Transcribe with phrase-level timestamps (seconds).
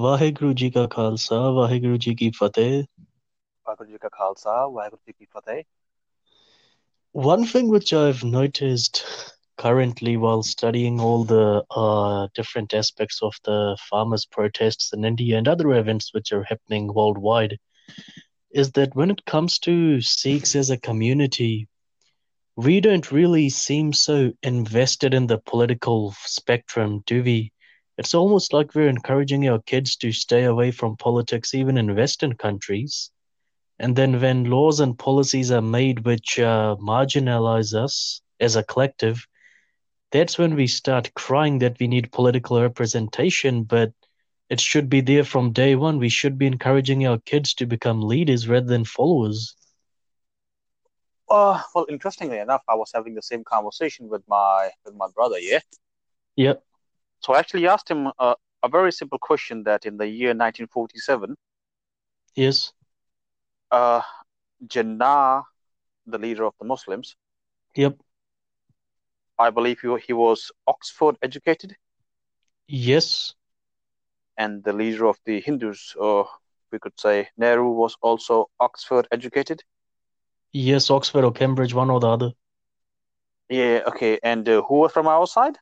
[0.00, 2.82] ਵਾਹਿਗੁਰੂ ਜੀ ਕਾ ਖਾਲਸਾ ਵਾਹਿਗੁਰੂ ਜੀ ਕੀ ਫਤਿਹ
[3.66, 5.62] ਵਾਹਿਗੁਰੂ ਜੀ ਕਾ ਖਾਲਸਾ ਵਾਹਿਗੁਰੂ ਜੀ ਕੀ ਫਤਿਹ
[7.26, 8.98] one thing which i've noticed
[9.62, 11.44] currently while studying all the
[11.82, 16.90] uh, different aspects of the farmers protests in india and other events which are happening
[16.98, 17.56] worldwide
[18.64, 19.76] is that when it comes to
[20.10, 21.50] sikhs as a community
[22.68, 26.00] we don't really seem so invested in the political
[26.38, 27.38] spectrum do we
[28.01, 32.33] It's almost like we're encouraging our kids to stay away from politics, even in Western
[32.33, 33.11] countries.
[33.77, 39.27] And then when laws and policies are made which uh, marginalize us as a collective,
[40.11, 43.93] that's when we start crying that we need political representation, but
[44.49, 45.99] it should be there from day one.
[45.99, 49.55] We should be encouraging our kids to become leaders rather than followers.
[51.29, 55.37] Uh, well, interestingly enough, I was having the same conversation with my with my brother.
[55.37, 55.59] Yeah.
[56.35, 56.63] Yep.
[57.21, 61.35] So I actually asked him a, a very simple question that in the year 1947,
[62.35, 62.73] Yes.
[63.71, 64.01] uh,
[64.67, 65.43] Jinnah,
[66.07, 67.15] the leader of the Muslims,
[67.75, 67.97] Yep.
[69.39, 71.75] I believe he, he was Oxford educated,
[72.67, 73.33] Yes.
[74.37, 76.27] and the leader of the Hindus, or
[76.71, 79.63] we could say Nehru, was also Oxford educated.
[80.53, 80.89] Yes.
[80.89, 82.31] Oxford or Cambridge, one or the other.
[83.49, 84.19] Yeah, okay.
[84.23, 85.57] And uh, who was from our side?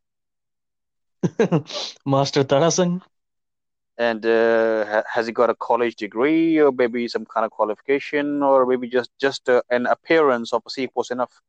[2.05, 3.01] Master Tara Singh.
[3.97, 8.41] And uh, ha- has he got a college degree, or maybe some kind of qualification,
[8.41, 11.41] or maybe just just uh, an appearance of a Sikh was enough?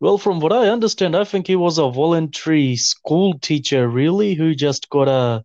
[0.00, 4.54] Well, from what I understand, I think he was a voluntary school teacher, really, who
[4.54, 5.44] just got a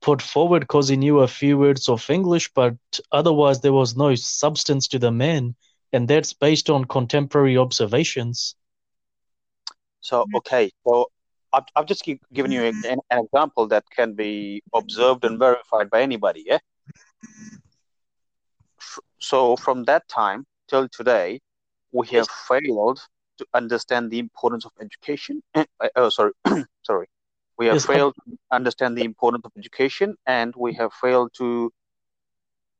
[0.00, 2.76] put forward because he knew a few words of English, but
[3.10, 5.56] otherwise there was no substance to the man,
[5.92, 8.54] and that's based on contemporary observations.
[10.00, 11.10] So okay, so
[11.52, 15.90] I've, I've just gi- given you an, an example that can be observed and verified
[15.90, 16.44] by anybody.
[16.46, 16.58] Yeah.
[19.20, 21.40] So from that time till today,
[21.92, 23.00] we have failed
[23.38, 25.42] to understand the importance of education.
[25.54, 25.64] Uh,
[25.96, 26.32] oh, sorry,
[26.82, 27.08] sorry.
[27.58, 31.32] We have Yes, I- failed to understand the importance of education, and we have failed
[31.38, 31.72] to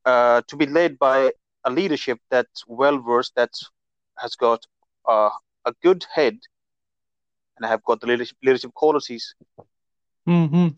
[0.05, 1.33] uh, to be led by
[1.65, 3.50] a leadership that's well versed, that
[4.19, 4.65] has got
[5.06, 5.31] uh,
[5.65, 6.39] a good head,
[7.59, 9.35] and have got the leadership leadership qualities.
[10.27, 10.69] hmm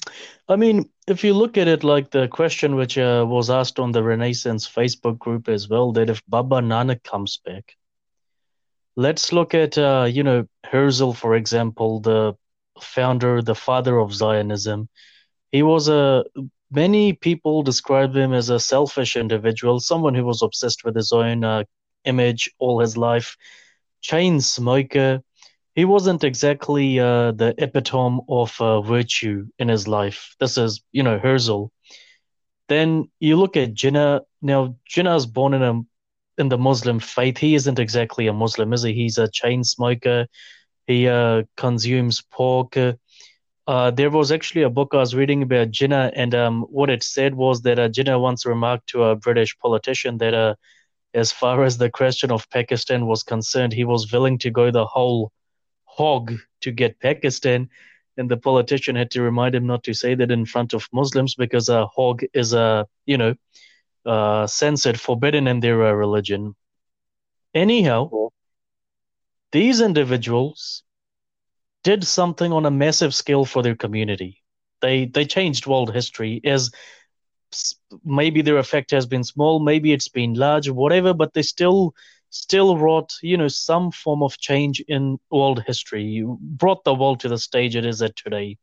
[0.48, 3.92] I mean, if you look at it like the question which uh, was asked on
[3.92, 7.76] the Renaissance Facebook group as well, that if Baba Nanak comes back,
[8.96, 12.34] let's look at, uh, you know, Herzl, for example, the
[12.80, 14.88] founder, the father of Zionism.
[15.52, 16.24] He was a,
[16.70, 21.44] many people describe him as a selfish individual, someone who was obsessed with his own
[21.44, 21.64] uh,
[22.04, 23.36] image all his life,
[24.00, 25.20] chain smoker.
[25.80, 30.36] He wasn't exactly uh, the epitome of uh, virtue in his life.
[30.38, 31.68] This is, you know, Herzl.
[32.68, 34.20] Then you look at Jinnah.
[34.42, 35.80] Now, Jinnah is born in a
[36.36, 37.38] in the Muslim faith.
[37.38, 38.92] He isn't exactly a Muslim, is he?
[38.92, 40.26] He's a chain smoker.
[40.86, 42.76] He uh, consumes pork.
[42.76, 47.02] Uh, there was actually a book I was reading about Jinnah, and um, what it
[47.02, 50.56] said was that uh, Jinnah once remarked to a British politician that uh,
[51.14, 54.84] as far as the question of Pakistan was concerned, he was willing to go the
[54.84, 55.32] whole
[56.00, 57.68] hog to get Pakistan.
[58.16, 61.34] And the politician had to remind him not to say that in front of Muslims
[61.34, 63.34] because a hog is a, you know,
[64.04, 66.54] uh, censored, forbidden in their uh, religion.
[67.54, 68.28] Anyhow,
[69.52, 70.82] these individuals
[71.82, 74.42] did something on a massive scale for their community.
[74.80, 76.70] They they changed world history as
[78.04, 81.94] maybe their effect has been small, maybe it's been large, whatever, but they still
[82.30, 86.04] still wrought, you know, some form of change in world history.
[86.04, 88.56] You brought the world to the stage it is at today.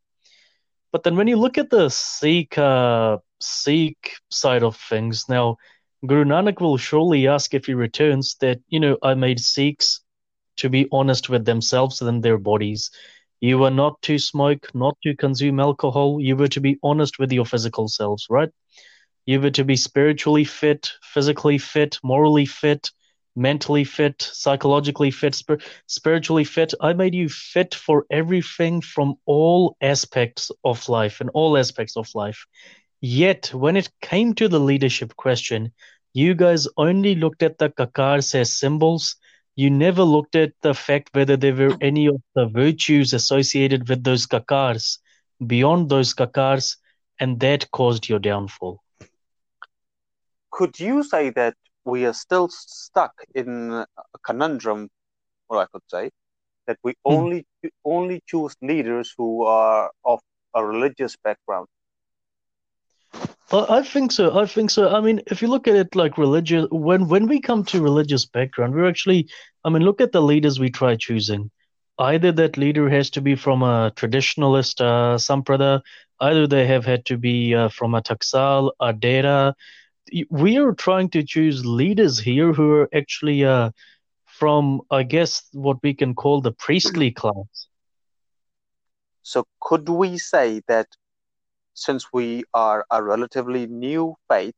[0.91, 5.57] But then when you look at the Sikh uh, Sikh side of things, now
[6.05, 10.01] Guru Nanak will surely ask if he returns that, you know, I made Sikhs
[10.57, 12.89] to be honest with themselves and their bodies.
[13.41, 16.19] You were not to smoke, not to consume alcohol.
[16.21, 18.49] You were to be honest with your physical selves, right?
[19.25, 22.91] You were to be spiritually fit, physically fit, morally fit,
[23.38, 26.74] mentally fit, psychologically fit, spir- spiritually fit.
[26.81, 32.10] I made you fit for everything from all aspects of life and all aspects of
[32.16, 32.45] life.
[33.01, 35.72] Yet, when it came to the leadership question,
[36.13, 39.16] you guys only looked at the kakars as symbols.
[39.56, 44.04] You never looked at the fact whether there were any of the virtues associated with
[44.04, 44.98] those kakars
[45.45, 46.78] beyond those kakars,
[47.19, 48.81] and that caused your downfall.
[50.51, 51.56] Could you say that
[51.88, 53.88] we are still stuck in a
[54.25, 54.89] conundrum,
[55.50, 56.12] or I could say,
[56.68, 57.25] that we Hmm.
[57.25, 57.45] only
[57.86, 60.22] only choose leaders who are of
[60.56, 61.68] a religious background?
[63.54, 64.38] I think so.
[64.39, 64.89] I think so.
[64.89, 68.25] I mean, if you look at it like religious, when when we come to religious
[68.25, 69.28] background, we're actually,
[69.63, 71.50] I mean, look at the leaders we try choosing.
[72.00, 75.81] Either that leader has to be from a traditionalist uh, samprada,
[76.19, 79.56] either they have had to be uh, from a taksal, a dera.
[80.30, 83.71] We are trying to choose leaders here who are actually uh,
[84.25, 87.68] from, I guess, what we can call the priestly class.
[89.24, 90.88] So, could we say that
[91.74, 94.56] since we are a relatively new faith,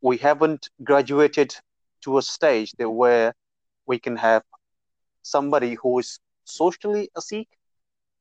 [0.00, 1.54] we haven't graduated
[2.02, 3.34] to a stage that where
[3.86, 4.42] we can have
[5.22, 7.48] somebody who is socially a Sikh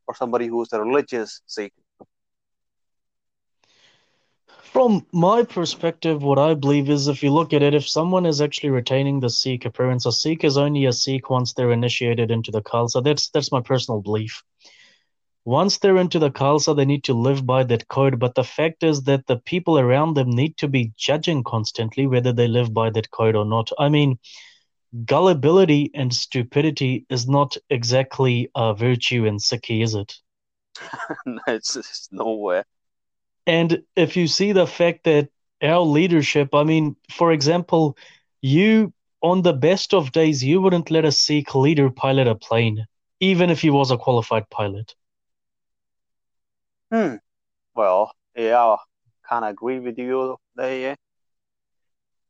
[0.07, 1.73] or somebody who is a religious Sikh?
[4.71, 8.39] From my perspective, what I believe is if you look at it, if someone is
[8.39, 12.51] actually retaining the Sikh appearance, a Sikh is only a Sikh once they're initiated into
[12.51, 13.03] the Khalsa.
[13.03, 14.41] That's that's my personal belief.
[15.43, 18.17] Once they're into the Khalsa, they need to live by that code.
[18.17, 22.31] But the fact is that the people around them need to be judging constantly whether
[22.31, 23.69] they live by that code or not.
[23.77, 24.19] I mean,
[25.03, 30.13] gullibility and stupidity is not exactly a virtue in Sikhi, is it?
[31.25, 32.63] no, it's, it's nowhere.
[33.51, 35.27] And if you see the fact that
[35.61, 37.97] our leadership, I mean, for example,
[38.39, 42.87] you on the best of days, you wouldn't let a Sikh leader pilot a plane,
[43.19, 44.95] even if he was a qualified pilot.
[46.93, 47.15] Hmm.
[47.75, 48.77] Well, yeah, I
[49.27, 50.79] kind of agree with you there.
[50.79, 50.95] Yeah.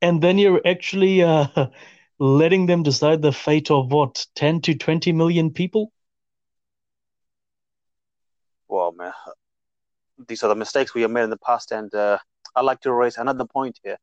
[0.02, 1.46] And then you're actually uh,
[2.18, 5.92] letting them decide the fate of what, 10 to 20 million people?
[8.68, 9.14] Well, man,
[10.28, 12.18] these are the mistakes we have made in the past, and uh,
[12.56, 13.98] I'd like to raise another point here.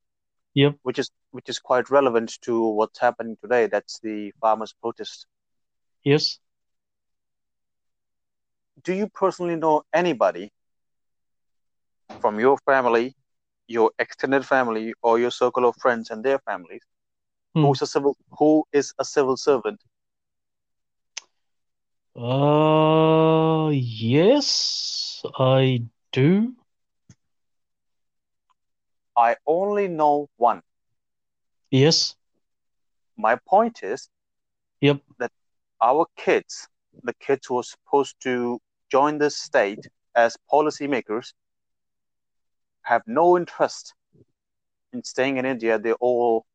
[0.55, 0.77] Yep.
[0.83, 3.67] Which is which is quite relevant to what's happening today.
[3.67, 5.27] That's the farmers' protest.
[6.03, 6.39] Yes.
[8.83, 10.51] Do you personally know anybody
[12.21, 13.15] from your family,
[13.67, 16.83] your extended family, or your circle of friends and their families
[17.55, 17.63] hmm.
[17.63, 19.81] who's a civil who is a civil servant?
[22.17, 25.83] Uh yes, I
[26.13, 26.55] do?
[29.17, 30.63] I only know one.
[31.71, 32.15] Yes.
[33.17, 34.09] My point is
[34.81, 35.01] yep.
[35.19, 35.33] that
[35.83, 36.69] our kids,
[37.03, 38.61] the kids who are supposed to
[38.91, 41.33] join the state as policymakers,
[42.83, 43.95] have no interest
[44.93, 45.79] in staying in India.
[45.79, 46.47] They all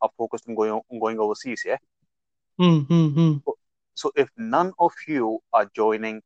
[0.00, 1.62] are focused on going on going overseas.
[1.64, 1.76] Yeah.
[2.58, 3.36] Mm-hmm.
[3.94, 6.22] So if none of you are joining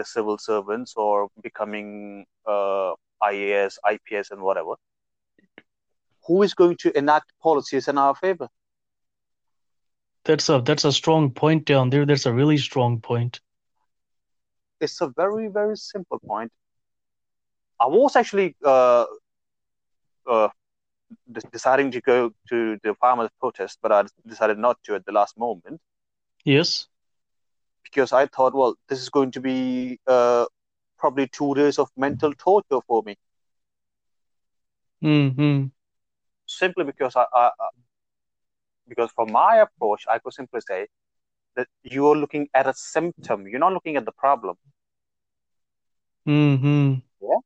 [0.00, 4.74] the civil servants or becoming uh, IAS, IPS, and whatever,
[6.26, 8.48] who is going to enact policies in our favor?
[10.24, 12.06] That's a that's a strong point down there.
[12.06, 13.40] That's a really strong point.
[14.80, 16.52] It's a very very simple point.
[17.80, 19.06] I was actually uh,
[20.26, 20.48] uh,
[21.52, 25.38] deciding to go to the farmers' protest, but I decided not to at the last
[25.38, 25.80] moment.
[26.44, 26.89] Yes
[27.84, 30.46] because I thought, well, this is going to be uh,
[30.98, 33.16] probably two days of mental torture for me.
[35.02, 35.66] Mm-hmm.
[36.46, 37.68] Simply because I, I, I,
[38.88, 40.88] because from my approach, I could simply say
[41.56, 43.46] that you are looking at a symptom.
[43.46, 44.56] You're not looking at the problem.
[46.26, 46.94] Mm-hmm.
[47.22, 47.38] Yeah.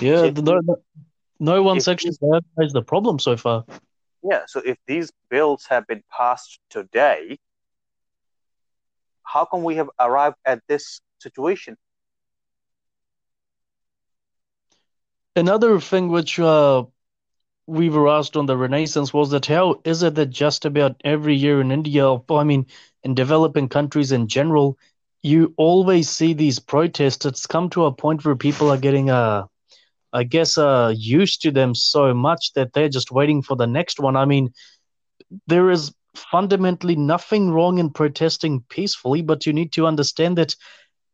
[0.00, 0.30] Yeah.
[0.30, 0.76] No, no,
[1.40, 3.64] no one's actually diagnosed the problem so far.
[4.22, 4.42] Yeah.
[4.46, 7.38] So if these bills have been passed today,
[9.24, 11.76] how come we have arrived at this situation?
[15.36, 16.84] Another thing which uh,
[17.66, 21.34] we were asked on the Renaissance was that how is it that just about every
[21.34, 22.66] year in India, I mean,
[23.02, 24.76] in developing countries in general,
[25.22, 27.24] you always see these protests.
[27.24, 29.44] It's come to a point where people are getting, uh,
[30.12, 34.00] I guess, uh, used to them so much that they're just waiting for the next
[34.00, 34.16] one.
[34.16, 34.52] I mean,
[35.46, 40.54] there is fundamentally nothing wrong in protesting peacefully, but you need to understand that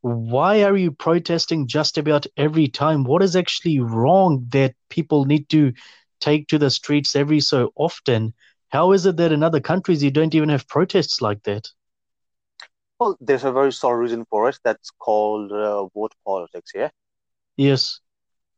[0.00, 3.04] why are you protesting just about every time?
[3.04, 5.72] What is actually wrong that people need to
[6.20, 8.34] take to the streets every so often?
[8.68, 11.68] How is it that in other countries you don't even have protests like that?
[12.98, 14.58] Well, there's a very solid reason for it.
[14.64, 16.72] That's called uh, vote politics.
[16.74, 16.90] Yeah.
[17.56, 18.00] Yes.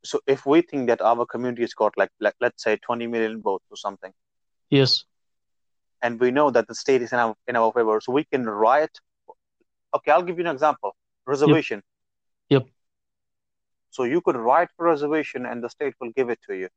[0.05, 3.41] So if we think that our community has got like, like let's say 20 million
[3.43, 4.13] votes or something.
[4.71, 5.05] Yes
[6.03, 8.45] and we know that the state is in our, in our favor, so we can
[8.45, 8.99] riot.
[9.95, 10.95] Okay, I'll give you an example.
[11.27, 11.83] Reservation.
[12.49, 12.63] Yep.
[12.63, 12.71] yep.
[13.91, 16.69] So you could write for reservation, and the state will give it to you.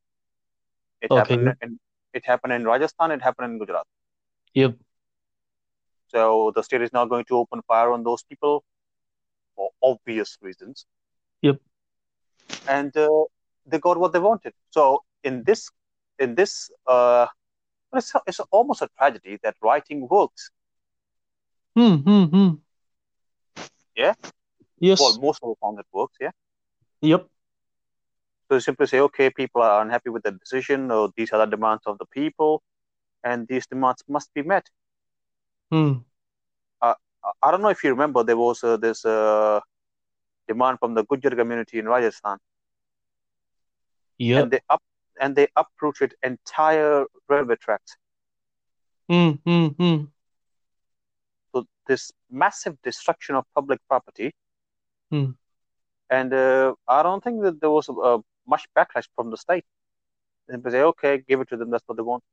[1.02, 1.20] It okay.
[1.20, 1.56] happened.
[1.62, 1.80] In,
[2.14, 3.12] it happened in Rajasthan.
[3.12, 3.86] It happened in Gujarat.
[4.54, 4.76] Yep.
[6.08, 8.64] So the state is not going to open fire on those people
[9.56, 10.86] for obvious reasons.
[11.42, 11.60] Yep.
[12.68, 13.10] And uh,
[13.66, 14.54] they got what they wanted.
[14.70, 15.70] So in this
[16.20, 17.28] in this uh,
[17.94, 20.52] it's, it's almost a tragedy that writing works.
[21.76, 22.50] Hmm, hmm, hmm.
[23.96, 24.14] Yeah.
[24.80, 25.00] Yes.
[25.00, 26.16] Well, most of the time it works.
[26.20, 26.32] Yeah.
[27.02, 27.28] Yep.
[28.48, 31.46] So you simply say, okay, people are unhappy with the decision, or these are the
[31.46, 32.62] demands of the people,
[33.24, 34.70] and these demands must be met.
[35.72, 35.94] Hmm.
[36.82, 36.94] Uh,
[37.42, 39.60] I don't know if you remember, there was uh, this uh,
[40.48, 42.38] demand from the Gujar community in Rajasthan.
[44.18, 44.44] Yep.
[44.44, 44.82] And they up
[45.20, 47.98] and they uprooted entire railway tracks.
[49.10, 49.32] Hmm.
[51.54, 54.34] So this massive destruction of public property.
[55.10, 55.32] Hmm.
[56.10, 59.66] And uh, I don't think that there was uh, much backlash from the state.
[60.48, 61.70] They say, okay, give it to them.
[61.70, 62.24] That's what they want.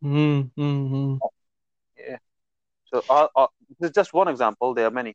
[0.00, 0.42] Hmm.
[1.98, 2.18] Yeah.
[2.86, 3.46] So uh, uh,
[3.78, 4.74] this is just one example.
[4.74, 5.14] There are many.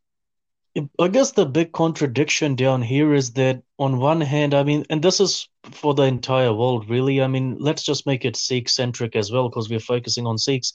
[1.00, 5.02] I guess the big contradiction down here is that on one hand, I mean, and
[5.02, 7.20] this is for the entire world, really.
[7.22, 10.74] I mean, let's just make it Sikh centric as well, because we're focusing on Sikhs.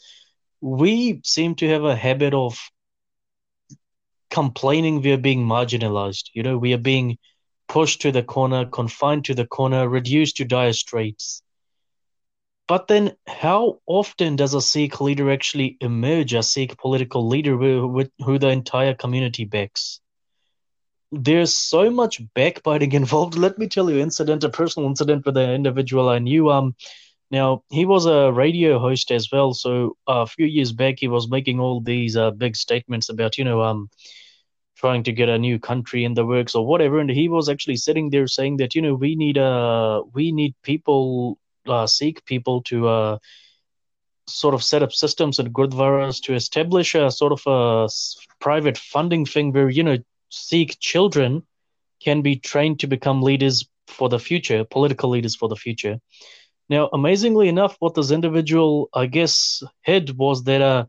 [0.62, 2.60] We seem to have a habit of
[4.30, 6.30] complaining we are being marginalized.
[6.34, 7.18] You know, we are being
[7.68, 11.43] pushed to the corner, confined to the corner, reduced to dire straits.
[12.68, 18.06] But then, how often does a Sikh leader actually emerge, a Sikh political leader who,
[18.20, 20.00] who the entire community backs?
[21.12, 23.36] There's so much backbiting involved.
[23.36, 26.50] Let me tell you, incident, a personal incident with an individual I knew.
[26.50, 26.76] Um,
[27.30, 29.54] now he was a radio host as well.
[29.54, 33.44] So a few years back, he was making all these uh, big statements about, you
[33.44, 33.90] know, um,
[34.78, 37.00] trying to get a new country in the works or whatever.
[37.00, 40.56] And he was actually sitting there saying that, you know, we need uh, we need
[40.64, 43.18] people uh, Sikh people to uh,
[44.28, 47.90] sort of set up systems at gurdwaras to establish a sort of a
[48.40, 49.98] private funding thing where you know
[50.30, 51.44] Sikh children
[52.04, 56.00] can be trained to become leaders for the future, political leaders for the future.
[56.70, 60.86] Now, amazingly enough, what this individual, I guess, had was that uh,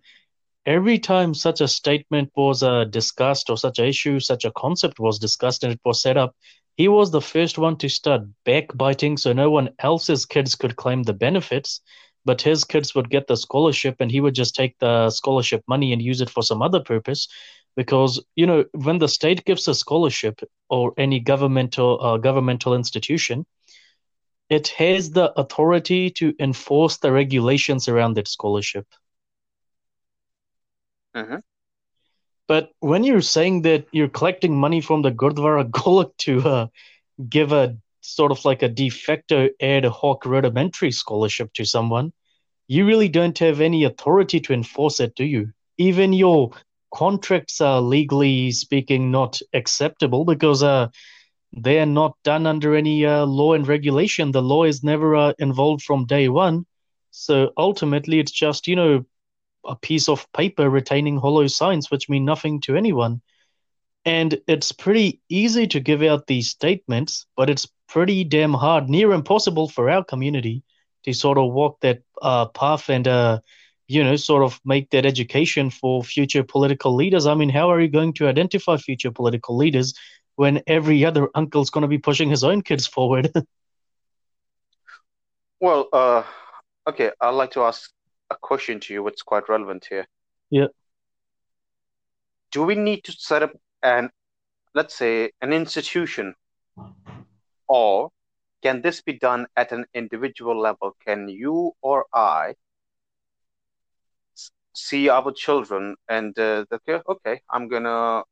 [0.65, 4.99] every time such a statement was uh, discussed or such an issue, such a concept
[5.01, 6.35] was discussed and it was set up,
[6.77, 11.03] he was the first one to start backbiting so no one else's kids could claim
[11.03, 11.81] the benefits,
[12.25, 15.93] but his kids would get the scholarship and he would just take the scholarship money
[15.93, 17.29] and use it for some other purpose.
[17.77, 23.47] Because, you know, when the state gives a scholarship or any governmental uh, governmental institution,
[24.49, 28.87] it has the authority to enforce the regulations around that scholarship.
[31.15, 31.37] Mm-hmm.
[32.47, 36.67] But when you're saying that you're collecting money from the Gurdwara golak to uh,
[37.29, 42.13] give a sort of like a de facto ad hoc rudimentary scholarship to someone,
[42.69, 45.53] you really don't have any authority to enforce it, do you?
[45.79, 46.51] Even your
[46.95, 50.89] contracts are legally speaking not acceptable because uh,
[51.57, 54.33] they are not done under any uh, law and regulation.
[54.33, 56.67] The law is never uh, involved from day one.
[57.11, 59.05] So ultimately, it's just, you know,
[59.67, 63.21] a piece of paper retaining hollow signs which mean nothing to anyone.
[64.05, 69.13] And it's pretty easy to give out these statements, but it's pretty damn hard, near
[69.13, 70.63] impossible for our community
[71.05, 73.41] to sort of walk that uh, path and, uh,
[73.87, 77.27] you know, sort of make that education for future political leaders.
[77.27, 79.95] I mean, how are you going to identify future political leaders
[80.37, 83.31] when every other uncle's going to be pushing his own kids forward?
[85.61, 86.23] well, uh,
[86.89, 87.94] okay, I'd like to ask
[88.31, 90.07] a question to you what's quite relevant here.
[90.51, 90.69] Yeah.
[92.53, 93.53] Do we need to set up
[93.83, 94.11] an,
[94.75, 96.35] let's say, an institution,
[97.69, 98.11] or
[98.63, 100.97] can this be done at an individual level?
[101.05, 102.55] Can you or I
[104.75, 108.23] see our children and uh, okay, okay, I'm gonna,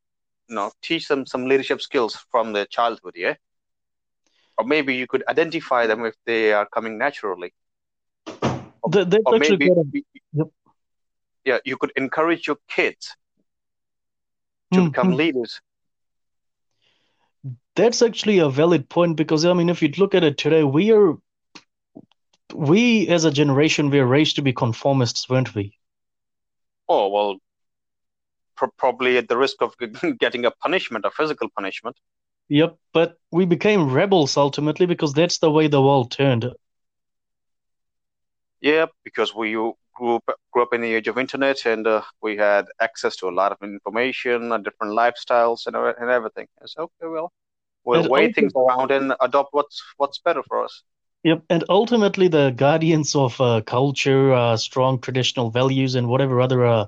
[0.49, 3.35] you know, teach them some leadership skills from their childhood, yeah?
[4.59, 7.53] Or maybe you could identify them if they are coming naturally
[8.91, 9.73] that's or actually maybe
[10.33, 10.49] Yep.
[11.45, 13.17] yeah you could encourage your kids
[14.73, 15.15] to Hmm, become hmm.
[15.17, 15.61] leaders
[17.77, 20.93] That's actually a valid point because I mean, if you look at it today, we
[20.93, 21.17] are
[22.55, 25.77] we as a generation we are raised to be conformists, weren't we?
[26.89, 27.39] oh well
[28.57, 29.75] pro- probably at the risk of
[30.19, 31.97] getting a punishment a physical punishment
[32.49, 36.47] Yep, but we became rebels ultimately because that's the way the world turned.
[38.63, 39.53] Yeah because we
[39.95, 43.29] grew up, grew up in the age of internet and uh, we had access to
[43.29, 47.33] a lot of information and different lifestyles and, and everything and so okay well
[47.85, 50.85] we'll And weigh things around and adopt what's what's better for us
[51.25, 56.67] Yep, and ultimately the guardians of uh, culture, uh, strong traditional values, and whatever other
[56.67, 56.87] uh,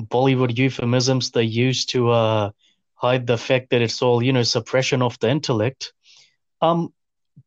[0.00, 2.50] Bollywood euphemisms they use to uh,
[2.94, 5.92] hide the fact that it's all, you know, suppression of the intellect.
[6.60, 6.92] Um,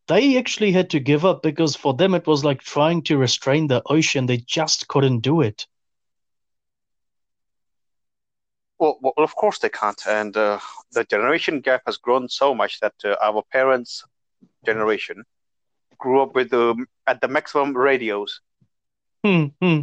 [0.08, 3.68] they actually had to give up because for them it was like trying to restrain
[3.68, 4.26] the ocean.
[4.26, 5.68] They just couldn't do it.
[8.80, 10.02] Well, well of course they can't.
[10.08, 10.60] And uh,
[10.92, 14.04] the generation gap has grown so much that uh, our parents'
[14.66, 15.24] generation
[15.98, 18.42] grew up with the at the maximum radios.
[19.24, 19.82] Hmm, hmm.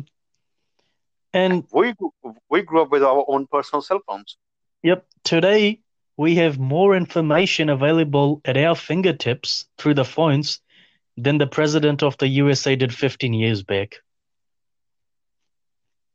[1.33, 1.95] And we
[2.49, 4.37] we grew up with our own personal cell phones.
[4.83, 5.07] Yep.
[5.25, 5.81] Today
[6.19, 10.61] we have more information available at our fingertips through the phones
[11.17, 14.01] than the president of the USA did 15 years back.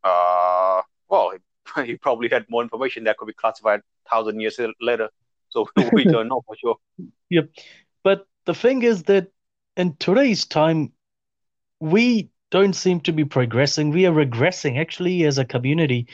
[0.03, 3.81] Uh, well, he, he probably had more information that could be classified
[4.11, 5.09] thousand years later,
[5.49, 6.75] so we don't know for sure.
[7.29, 7.49] Yep,
[8.03, 9.29] but the thing is that
[9.77, 10.91] in today's time,
[11.79, 13.89] we don't seem to be progressing.
[13.89, 16.07] We are regressing actually as a community.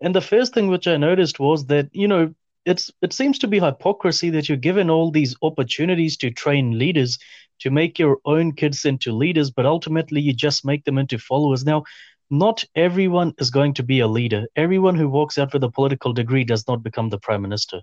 [0.00, 2.34] And the first thing which I noticed was that, you know,
[2.66, 7.18] it's it seems to be hypocrisy that you're given all these opportunities to train leaders
[7.60, 11.64] to make your own kids into leaders, but ultimately you just make them into followers.
[11.64, 11.84] Now,
[12.28, 14.46] not everyone is going to be a leader.
[14.56, 17.80] Everyone who walks out with a political degree does not become the prime minister.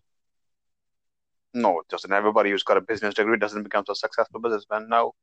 [1.54, 2.12] No, it doesn't.
[2.12, 4.90] Everybody who's got a business degree doesn't become a successful businessman.
[4.90, 5.14] No.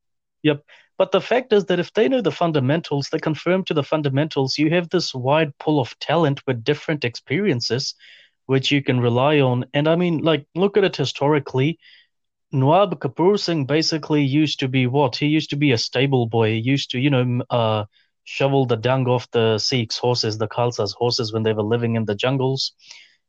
[0.43, 0.64] Yep.
[0.97, 4.59] But the fact is that if they know the fundamentals, they confirm to the fundamentals,
[4.59, 7.95] you have this wide pool of talent with different experiences,
[8.50, 9.64] which you can rely on.
[9.73, 11.78] And I mean, like, look at it historically.
[12.50, 15.14] Nawab Kapoor Singh basically used to be what?
[15.14, 16.49] He used to be a stable boy.
[16.54, 17.85] He used to, you know, uh,
[18.25, 22.06] shovel the dung off the Sikhs' horses, the Khalsa's horses, when they were living in
[22.06, 22.73] the jungles.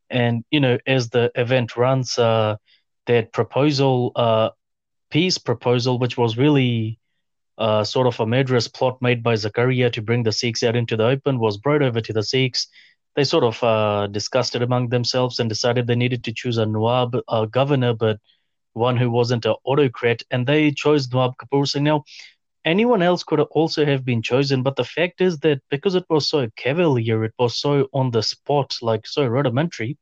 [0.10, 2.56] And, you know, as the event runs, uh,
[3.06, 4.50] that proposal, uh,
[5.12, 6.98] peace proposal, which was really
[7.60, 10.98] uh, sort of a murderous plot made by Zakaria to bring the Sikhs out into
[10.98, 12.68] the open, was brought over to the Sikhs.
[13.16, 16.66] They sort of uh, discussed it among themselves and decided they needed to choose a
[16.66, 18.20] Nawab a governor, but
[18.74, 21.84] one who wasn't an autocrat, and they chose Nawab Kapoor Singh.
[21.84, 22.04] Now,
[22.64, 26.30] anyone else could also have been chosen, but the fact is that because it was
[26.30, 29.98] so cavalier, it was so on the spot, like so rudimentary,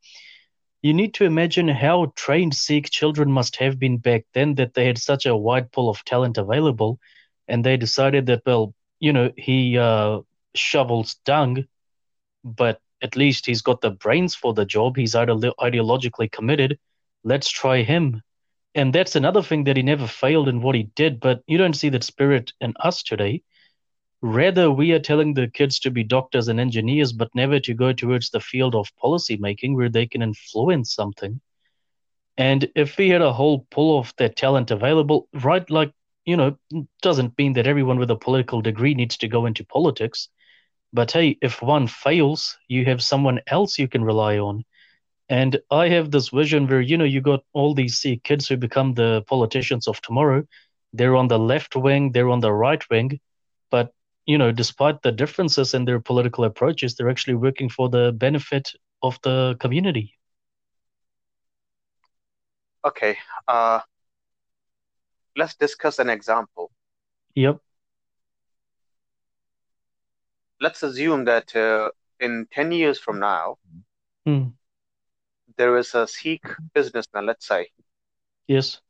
[0.82, 4.86] you need to imagine how trained Sikh children must have been back then that they
[4.86, 7.00] had such a wide pool of talent available.
[7.48, 10.20] And they decided that, well, you know, he uh,
[10.56, 11.66] shovels dung,
[12.44, 14.98] but at least he's got the brains for the job.
[14.98, 16.80] He's ide- ideologically committed.
[17.24, 18.22] Let's try him.
[18.76, 21.76] And that's another thing that he never failed in what he did, but you don't
[21.76, 23.42] see that spirit in us today.
[24.22, 27.94] Rather, we are telling the kids to be doctors and engineers, but never to go
[27.94, 31.40] towards the field of policy making where they can influence something.
[32.38, 35.92] And if we had a whole pool of that talent available, right, like,
[36.26, 36.58] you know,
[37.02, 40.30] doesn't mean that everyone with a political degree needs to go into politics.
[40.92, 44.66] But hey, if one fails, you have someone else you can rely on.
[45.30, 48.96] And I have this vision where, you know, you got all these kids who become
[48.96, 50.44] the politicians of tomorrow.
[50.94, 53.20] They're on the left wing, they're on the right wing,
[53.70, 53.94] but
[54.26, 58.72] you know, despite the differences in their political approaches, they're actually working for the benefit
[59.02, 60.14] of the community.
[62.86, 63.18] Okay.
[63.48, 63.80] Uh,
[65.36, 66.70] let's discuss an example.
[67.34, 67.60] Yep.
[70.62, 73.58] Let's assume that uh, in 10 years from now,
[74.26, 74.48] hmm.
[75.58, 77.68] there is a Sikh businessman, let's say.
[78.48, 78.82] Yes.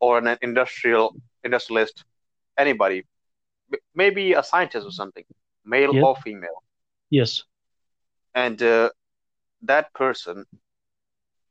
[0.00, 2.04] Or an industrial industrialist,
[2.58, 3.04] anybody,
[3.94, 5.24] maybe a scientist or something,
[5.64, 6.04] male yep.
[6.04, 6.62] or female.
[7.10, 7.44] Yes.
[8.34, 8.90] And uh,
[9.62, 10.44] that person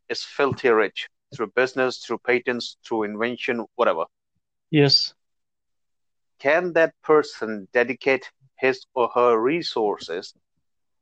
[0.10, 4.06] is filthy rich through business, through patents, through invention, whatever.
[4.70, 5.14] Yes.
[6.40, 10.34] Can that person dedicate his or her resources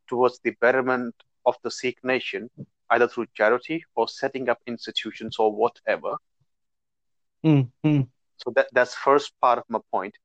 [0.07, 2.49] towards the betterment of the Sikh nation,
[2.89, 6.15] either through charity or setting up institutions or whatever?
[7.43, 8.01] Mm-hmm.
[8.37, 10.17] So that that's first part of my point.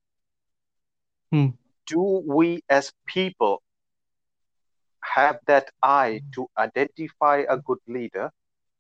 [1.31, 1.49] Hmm.
[1.87, 3.63] Do we as people
[5.03, 8.31] have that eye to identify a good leader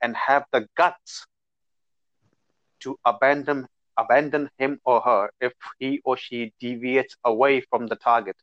[0.03, 1.27] and have the guts
[2.81, 3.67] to abandon
[3.99, 8.37] abandon him or her if he or she deviates away from the target?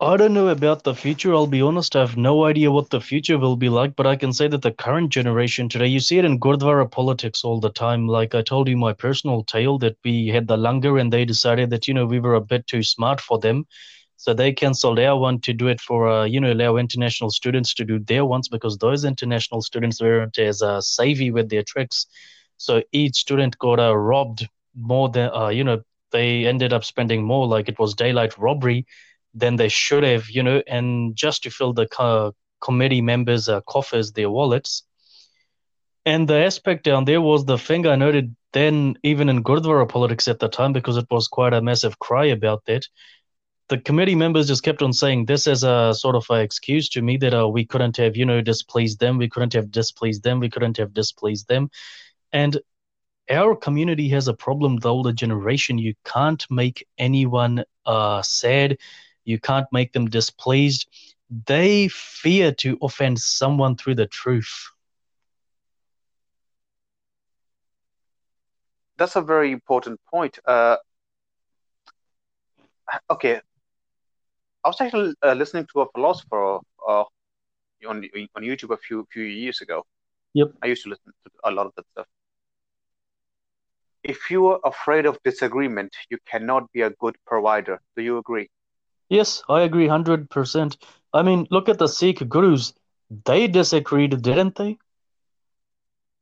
[0.00, 1.32] I don't know about the future.
[1.32, 1.94] I'll be honest.
[1.94, 4.62] I have no idea what the future will be like, but I can say that
[4.62, 8.08] the current generation today, you see it in Gurdwara politics all the time.
[8.08, 11.70] Like I told you my personal tale that we had the langar and they decided
[11.70, 13.64] that, you know, we were a bit too smart for them.
[14.16, 17.72] So they cancelled our one to do it for, uh, you know, allow international students
[17.74, 22.06] to do their ones because those international students weren't as uh, savvy with their tricks.
[22.62, 27.24] So each student got uh, robbed more than, uh, you know, they ended up spending
[27.24, 28.86] more like it was daylight robbery
[29.34, 33.62] than they should have, you know, and just to fill the co- committee members' uh,
[33.62, 34.84] coffers, their wallets.
[36.06, 40.28] And the aspect down there was the thing I noted then even in Gurdwara politics
[40.28, 42.86] at the time, because it was quite a massive cry about that,
[43.70, 47.02] the committee members just kept on saying this as a sort of an excuse to
[47.02, 50.38] me that uh, we couldn't have, you know, displeased them, we couldn't have displeased them,
[50.38, 51.70] we couldn't have displeased them.
[52.32, 52.58] And
[53.30, 55.78] our community has a problem, with the older generation.
[55.78, 58.78] You can't make anyone uh, sad,
[59.24, 60.86] you can't make them displeased.
[61.46, 64.70] They fear to offend someone through the truth.
[68.98, 70.38] That's a very important point.
[70.44, 70.76] Uh,
[73.10, 73.40] okay,
[74.64, 77.04] I was actually uh, listening to a philosopher uh,
[77.88, 79.84] on on YouTube a few few years ago.
[80.34, 80.52] Yep.
[80.62, 82.06] I used to listen to a lot of that stuff.
[84.04, 87.80] If you are afraid of disagreement, you cannot be a good provider.
[87.96, 88.48] Do you agree?
[89.08, 90.76] Yes, I agree 100%.
[91.12, 92.72] I mean, look at the Sikh gurus.
[93.24, 94.78] They disagreed, didn't they?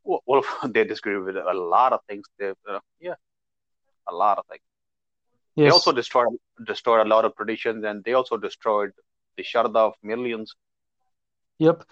[0.04, 2.26] Well, well they disagreed with a lot of things.
[2.38, 3.14] They, uh, yeah,
[4.08, 4.62] a lot of things.
[5.54, 5.66] Yes.
[5.66, 6.28] They also destroyed
[6.66, 8.92] destroyed a lot of traditions, and they also destroyed
[9.36, 10.54] the Sharda of millions.
[11.58, 11.84] Yep.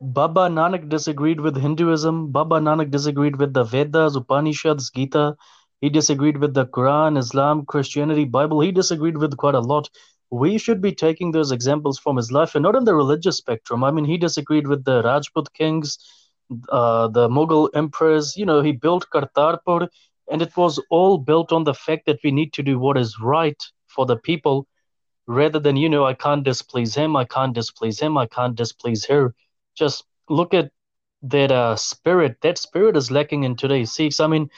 [0.00, 2.32] Baba Nanak disagreed with Hinduism.
[2.32, 5.36] Baba Nanak disagreed with the Vedas, Upanishads, Gita.
[5.82, 8.60] He disagreed with the Quran, Islam, Christianity, Bible.
[8.60, 9.90] He disagreed with quite a lot.
[10.30, 13.84] We should be taking those examples from his life and not in the religious spectrum.
[13.84, 15.98] I mean, he disagreed with the Rajput kings,
[16.70, 18.36] uh, the Mughal emperors.
[18.36, 19.88] You know, he built Kartarpur
[20.30, 23.20] and it was all built on the fact that we need to do what is
[23.20, 24.66] right for the people
[25.26, 29.06] rather than, you know, I can't displease him, I can't displease him, I can't displease
[29.06, 29.34] her.
[29.80, 30.70] Just look at
[31.22, 32.36] that uh, spirit.
[32.42, 34.20] That spirit is lacking in today's Sikhs.
[34.20, 34.50] I mean,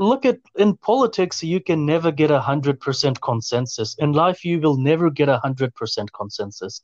[0.00, 3.94] look at in politics, you can never get a hundred percent consensus.
[3.98, 6.82] In life, you will never get a hundred percent consensus.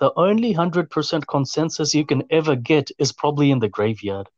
[0.00, 4.28] The only hundred percent consensus you can ever get is probably in the graveyard.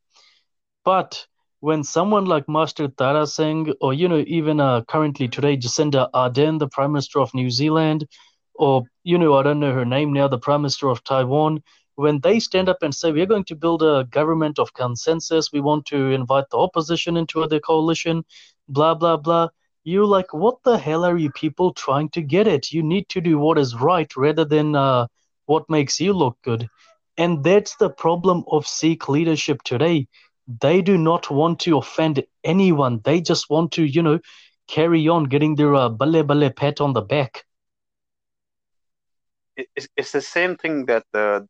[0.84, 1.26] But
[1.60, 6.58] when someone like Master Tara Singh, or you know, even uh, currently today, Jacinda Ardern,
[6.58, 8.06] the Prime Minister of New Zealand,
[8.60, 11.62] or you know, I don't know her name now, the Prime Minister of Taiwan,
[11.94, 15.60] when they stand up and say we're going to build a government of consensus, we
[15.60, 18.24] want to invite the opposition into the coalition,
[18.68, 19.48] blah blah blah.
[19.84, 22.70] You're like, what the hell are you people trying to get at?
[22.70, 25.06] You need to do what is right rather than uh,
[25.46, 26.68] what makes you look good.
[27.16, 30.06] And that's the problem of Sikh leadership today
[30.60, 33.00] they do not want to offend anyone.
[33.04, 34.18] They just want to, you know,
[34.68, 37.44] carry on getting their uh, bale balle pat on the back.
[39.76, 41.46] It's, it's the same thing that the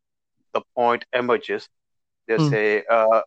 [0.55, 1.69] the point emerges.
[2.27, 2.49] They hmm.
[2.49, 3.23] say, uh,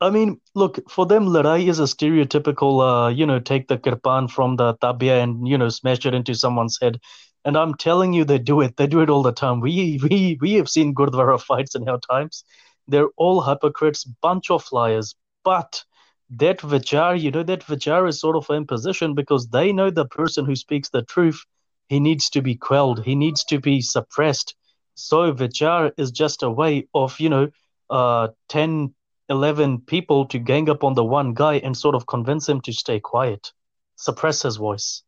[0.00, 4.30] I mean, look, for them, Ladai is a stereotypical, uh, you know, take the kirpan
[4.30, 7.00] from the tabia and, you know, smash it into someone's head.
[7.44, 8.76] And I'm telling you, they do it.
[8.76, 9.60] They do it all the time.
[9.60, 12.44] We we we have seen Gurdwara fights in our times.
[12.86, 15.14] They're all hypocrites, bunch of liars.
[15.44, 15.84] But
[16.30, 20.06] that vichar, you know, that vichar is sort of in position because they know the
[20.06, 21.44] person who speaks the truth,
[21.88, 24.54] he needs to be quelled, he needs to be suppressed.
[24.94, 27.48] So vichar is just a way of, you know,
[27.88, 28.94] uh, 10,
[29.28, 32.72] 11 people to gang up on the one guy and sort of convince him to
[32.72, 33.52] stay quiet,
[33.96, 35.02] suppress his voice.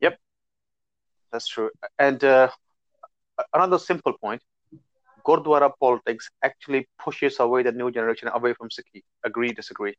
[0.00, 0.18] Yep,
[1.32, 1.70] that's true.
[1.98, 2.50] And uh,
[3.54, 4.42] another simple point
[5.28, 9.02] Gurdwara politics actually pushes away the new generation away from Sikhi.
[9.24, 9.94] Agree, disagree?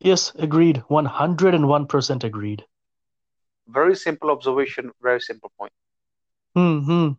[0.00, 0.82] Yes, agreed.
[0.88, 2.64] 101% agreed.
[3.68, 5.72] Very simple observation, very simple point.
[6.54, 7.10] Hmm.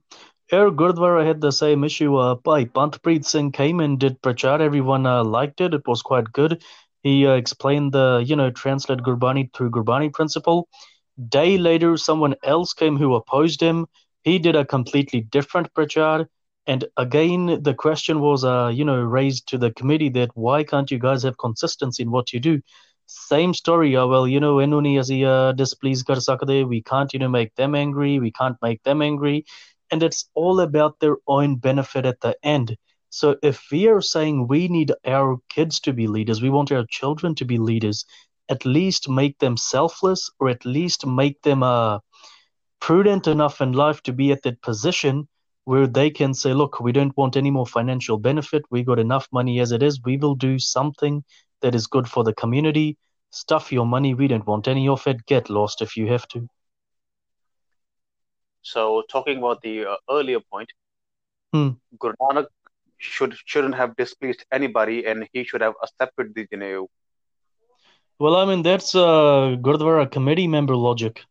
[0.52, 2.16] Air Gurdwara had the same issue.
[2.16, 4.60] Uh, Bhai Panthpreet Singh came and did prachar.
[4.60, 5.74] Everyone uh, liked it.
[5.74, 6.64] It was quite good.
[7.04, 10.68] He uh, explained the, you know, translate Gurbani through Gurbani principle.
[11.30, 13.88] Day later, someone else came who opposed him.
[14.24, 16.28] He did a completely different prachar.
[16.66, 20.90] And again, the question was, uh, you know, raised to the committee that why can't
[20.90, 22.62] you guys have consistency in what you do?
[23.06, 23.96] Same story.
[23.98, 26.66] Uh, well, you know, enuni asi uh, displease kar.
[26.66, 28.20] We can't, you know, make them angry.
[28.20, 29.46] We can't make them angry.
[29.92, 32.78] And it's all about their own benefit at the end.
[33.10, 36.86] So if we are saying we need our kids to be leaders, we want our
[36.90, 38.06] children to be leaders,
[38.50, 42.00] at least make them selfless or at least make them uh,
[42.80, 45.28] prudent enough in life to be at that position
[45.66, 48.64] where they can say, look, we don't want any more financial benefit.
[48.70, 50.02] We got enough money as it is.
[50.04, 51.24] We will do something
[51.62, 52.98] that is good for the community.
[53.32, 54.14] Stuff your money.
[54.14, 55.26] We don't want any of it.
[55.26, 56.48] Get lost if you have to.
[58.62, 60.72] So, talking about the uh, earlier point,
[61.52, 61.70] hmm.
[62.00, 62.46] Guru Nanak
[62.98, 66.88] should shouldn't have displeased anybody, and he should have accepted the Janeau
[68.20, 71.24] well, I mean that's uh, Gurdwara committee member logic.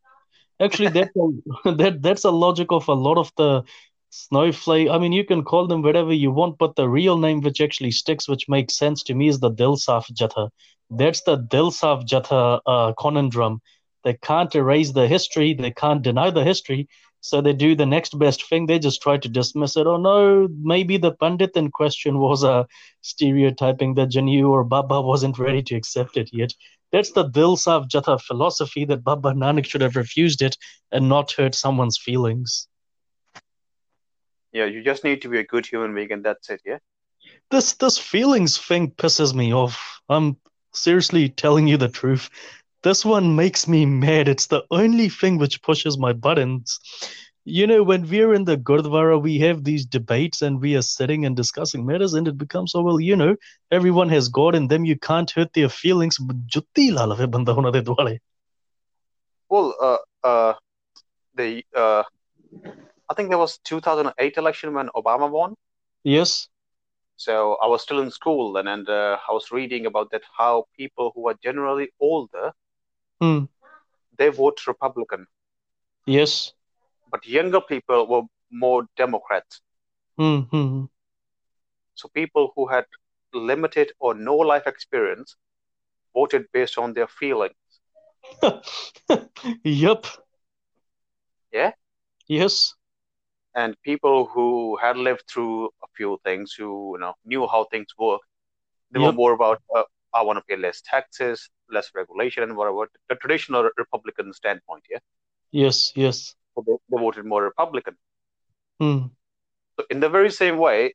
[0.61, 3.62] Actually, that's a, that that's a logic of a lot of the
[4.14, 4.90] Snowflake.
[4.90, 7.92] I mean, you can call them whatever you want, but the real name which actually
[7.92, 10.51] sticks, which makes sense to me, is the Dilsaf Jatha.
[10.90, 13.62] That's the Dilsaf Jatha uh, conundrum.
[14.05, 16.88] They can't erase the history, they can't deny the history,
[17.22, 18.66] so they do the next best thing.
[18.66, 19.87] They just try to dismiss it.
[19.87, 22.64] Oh no, maybe the Pandit in question was uh,
[23.01, 26.53] stereotyping the Janu or Baba wasn't ready to accept it yet.
[26.90, 30.59] That's the Dilsaf Jatha philosophy that Baba Nanak should have refused it
[30.90, 32.68] and not hurt someone's feelings.
[34.53, 36.61] Yeah, you just need to be a good human being, and that's it.
[36.65, 36.79] Yeah.
[37.51, 40.01] This this feelings thing pisses me off.
[40.09, 40.37] I'm
[40.73, 42.29] seriously telling you the truth.
[42.83, 44.29] This one makes me mad.
[44.29, 46.81] It's the only thing which pushes my buttons.
[47.45, 51.25] You know, when we're in the Gurdwara, we have these debates and we are sitting
[51.25, 53.37] and discussing matters, and it becomes, oh, well, you know,
[53.71, 54.85] everyone has God in them.
[54.85, 56.19] You can't hurt their feelings.
[59.49, 60.55] Well, uh, uh,
[61.35, 62.03] the uh,
[63.09, 65.57] I think there was 2008 election when Obama won.
[66.05, 66.49] Yes.
[67.17, 70.67] So I was still in school then, and uh, I was reading about that how
[70.77, 72.53] people who are generally older,
[73.21, 73.45] Hmm.
[74.19, 75.27] they vote Republican,
[76.07, 76.53] Yes.
[77.11, 79.45] but younger people were more Democrat.
[80.17, 80.41] Hmm.
[80.51, 80.85] hmm.
[81.95, 82.87] So people who had
[83.33, 85.37] limited or no life experience
[86.15, 87.55] voted based on their feelings.
[89.65, 90.07] Yup.
[91.53, 91.73] Yeah.
[92.29, 92.75] Yes.
[93.55, 97.88] And people who had lived through a few things, who you know knew how things
[97.99, 98.21] work,
[98.91, 99.83] they were more about uh,
[100.15, 104.85] I want to pay less taxes, less regulation, and whatever the traditional Republican standpoint.
[104.91, 104.99] Yeah,
[105.51, 105.93] Yes.
[105.97, 106.35] Yes.
[106.55, 107.97] so they, they voted more Republican.
[108.81, 109.07] Hmm.
[109.79, 110.95] So in the very same way,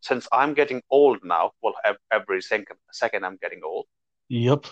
[0.00, 1.74] since I'm getting old now, well,
[2.10, 3.86] every second, second I'm getting old,
[4.28, 4.66] Yup.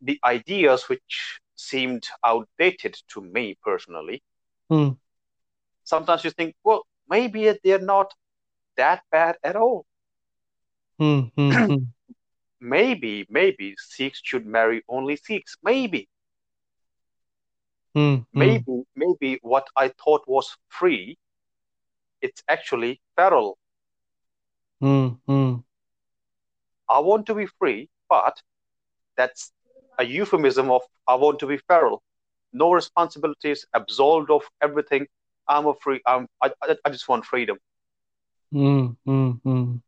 [0.00, 4.22] the ideas which seemed outdated to me personally,
[4.70, 4.90] Hmm.
[5.90, 8.14] Sometimes you think, well, maybe they're not
[8.76, 9.86] that bad at all.
[10.98, 11.20] Hmm.
[11.36, 11.58] Hmm.
[11.66, 11.84] hmm.
[12.60, 15.56] Maybe, maybe Sikhs should marry only Sikhs.
[15.62, 16.08] Maybe,
[17.94, 18.24] Hmm.
[18.34, 18.64] hmm.
[18.66, 21.18] maybe, maybe what I thought was free,
[22.22, 23.58] it's actually feral.
[24.80, 25.08] Hmm.
[25.26, 25.62] Hmm.
[26.88, 28.42] I want to be free, but
[29.16, 29.52] that's
[29.98, 32.02] a euphemism of I want to be feral.
[32.52, 35.06] No responsibilities, absolved of everything.
[35.50, 36.00] I'm a free.
[36.06, 36.28] I'm.
[36.42, 36.52] I.
[36.62, 37.58] I I just want freedom.
[38.52, 38.96] Hmm.
[39.06, 39.30] Hmm.
[39.44, 39.78] Hmm.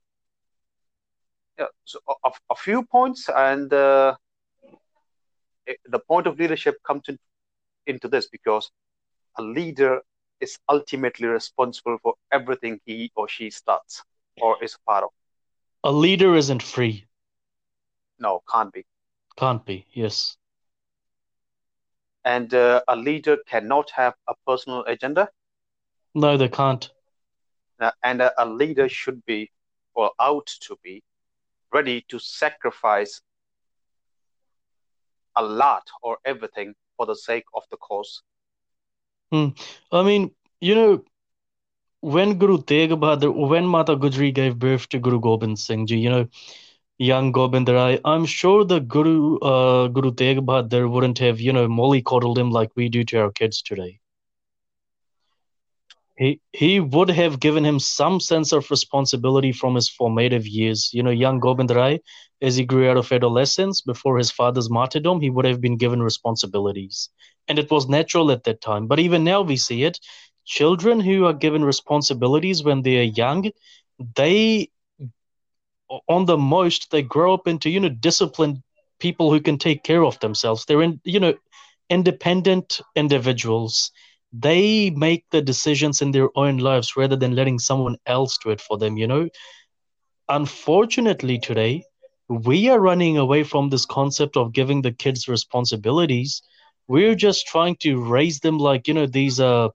[1.58, 1.66] Yeah.
[1.84, 4.16] So a, a- a few points, and uh,
[5.86, 7.18] the point of leadership comes in,
[7.86, 8.70] into this because
[9.38, 10.00] a leader
[10.40, 14.02] is ultimately responsible for everything he or she starts
[14.40, 15.10] or is part of.
[15.84, 17.06] A leader isn't free.
[18.18, 18.86] No, can't be.
[19.36, 19.86] Can't be.
[19.92, 20.36] Yes.
[22.24, 25.30] And uh, a leader cannot have a personal agenda.
[26.14, 26.90] No, they can't.
[27.80, 29.50] Uh, and a, a leader should be,
[29.94, 31.02] or out to be,
[31.72, 33.20] ready to sacrifice
[35.36, 38.22] a lot or everything for the sake of the cause.
[39.90, 41.04] I mean, you know,
[42.00, 46.10] when Guru Tegh Bahadur, when Mata Gujri gave birth to Guru Gobind Singh Ji, you
[46.10, 46.28] know,
[46.98, 51.68] young Gobind Rai, I'm sure the Guru, uh, Guru Tegh Bahadur wouldn't have, you know,
[51.68, 54.01] mollycoddled him like we do to our kids today.
[56.16, 60.90] He he would have given him some sense of responsibility from his formative years.
[60.92, 62.00] You know, young Gobind Rai,
[62.42, 66.02] as he grew out of adolescence before his father's martyrdom, he would have been given
[66.02, 67.08] responsibilities.
[67.48, 68.86] And it was natural at that time.
[68.86, 69.98] But even now we see it.
[70.44, 73.50] Children who are given responsibilities when they are young,
[74.16, 74.68] they
[76.08, 78.62] on the most they grow up into, you know, disciplined
[78.98, 80.64] people who can take care of themselves.
[80.64, 81.34] They're in, you know,
[81.90, 83.90] independent individuals
[84.32, 88.60] they make the decisions in their own lives rather than letting someone else do it
[88.60, 89.28] for them you know?
[90.28, 91.84] Unfortunately today
[92.28, 96.42] we are running away from this concept of giving the kids responsibilities.
[96.88, 99.68] We're just trying to raise them like you know these uh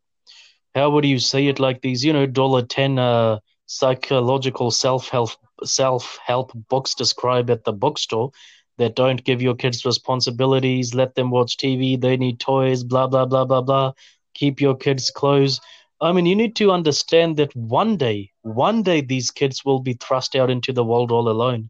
[0.75, 1.59] how would you say it?
[1.59, 5.31] Like these you know dollar 10 uh psychological self-help
[5.63, 8.31] self-help books describe at the bookstore
[8.77, 13.25] that don't give your kids responsibilities let them watch tv they need toys blah blah
[13.25, 13.91] blah blah blah
[14.37, 15.61] keep your kids close.
[16.01, 19.93] I mean you need to understand that one day one day these kids will be
[19.93, 21.69] thrust out into the world all alone.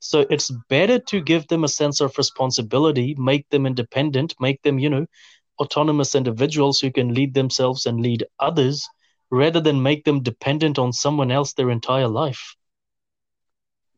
[0.00, 4.78] So it's better to give them a sense of responsibility make them independent make them
[4.78, 5.06] you know
[5.60, 8.88] autonomous individuals who can lead themselves and lead others
[9.30, 12.56] rather than make them dependent on someone else their entire life.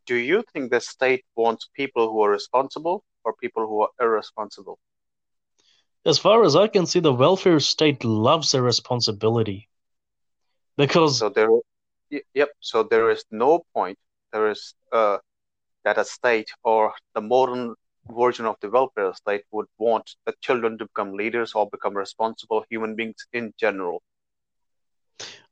[0.07, 4.79] Do you think the state wants people who are responsible or people who are irresponsible?
[6.05, 9.69] As far as i can see the welfare state loves a responsibility
[10.77, 11.49] because So there,
[12.35, 12.51] yep.
[12.61, 13.99] So there is no point.
[14.33, 15.19] There is uh,
[15.85, 17.75] that a state or the modern
[18.09, 22.65] version of the welfare state would want the children to become leaders or become responsible
[22.71, 24.03] human beings in general.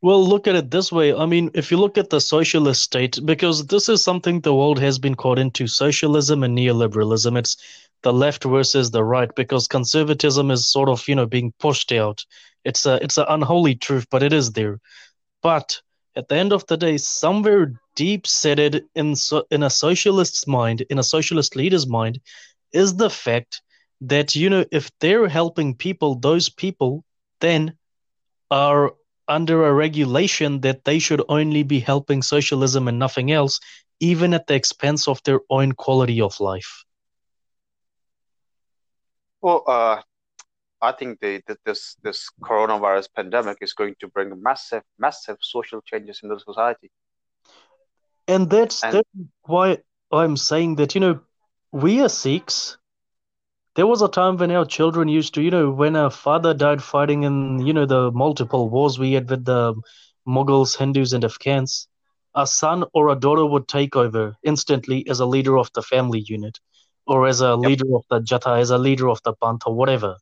[0.02, 1.12] Well, look at it this way.
[1.14, 4.78] I mean, if you look at the socialist state, because this is something the world
[4.78, 7.36] has been caught into socialism and neoliberalism.
[7.38, 7.56] It's
[8.06, 12.24] the left versus the right, because conservatism is sort of, you know, being pushed out.
[12.64, 14.78] It's a it's an unholy truth, but it is there.
[15.42, 15.80] But
[16.14, 20.82] at the end of the day, somewhere deep seated in so, in a socialist's mind,
[20.82, 22.20] in a socialist leader's mind,
[22.72, 23.60] is the fact
[24.02, 27.02] that, you know, if they're helping people, those people
[27.40, 27.76] then
[28.52, 28.94] are
[29.26, 33.58] under a regulation that they should only be helping socialism and nothing else,
[33.98, 36.85] even at the expense of their own quality of life.
[39.40, 40.02] Well, uh,
[40.80, 45.80] I think the, the, this this coronavirus pandemic is going to bring massive, massive social
[45.82, 46.90] changes in the society.
[48.28, 49.08] And that's, And that's
[49.42, 49.78] why
[50.10, 51.20] I'm saying that, you know,
[51.72, 52.76] we are Sikhs,
[53.76, 56.82] there was a time when our children used to, you know, when a father died
[56.82, 59.74] fighting in, you know, the multiple wars we had with the
[60.26, 61.86] Mughals, Hindus, and Afghans,
[62.34, 66.20] a son or a daughter would take over instantly as a leader of the family
[66.20, 66.58] unit
[67.06, 69.74] or as a yep, leader of the Jatha, as a leader of the Panth, or
[69.74, 70.16] whatever.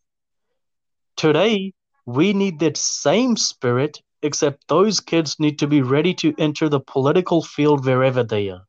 [1.17, 1.73] Today,
[2.07, 6.81] we need that same spirit, except those kids need to be ready to enter the
[6.81, 8.63] political field wherever they are,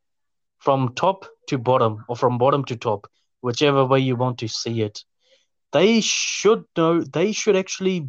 [0.58, 3.06] from top to bottom, or from bottom to top,
[3.40, 5.04] whichever way you want to see it.
[5.72, 8.08] They should know, they should actually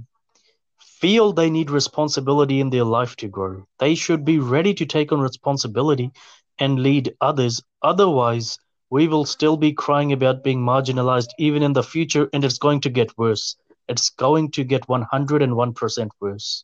[0.80, 3.67] feel they need responsibility in their life to grow.
[3.80, 6.12] They should be ready to take on responsibility
[6.60, 7.62] and lead others.
[7.82, 8.58] Otherwise,
[8.89, 12.82] we will still be crying about being marginalized even in the future, and it's going
[12.82, 13.56] to get worse.
[13.88, 16.63] It's going to get 101% worse.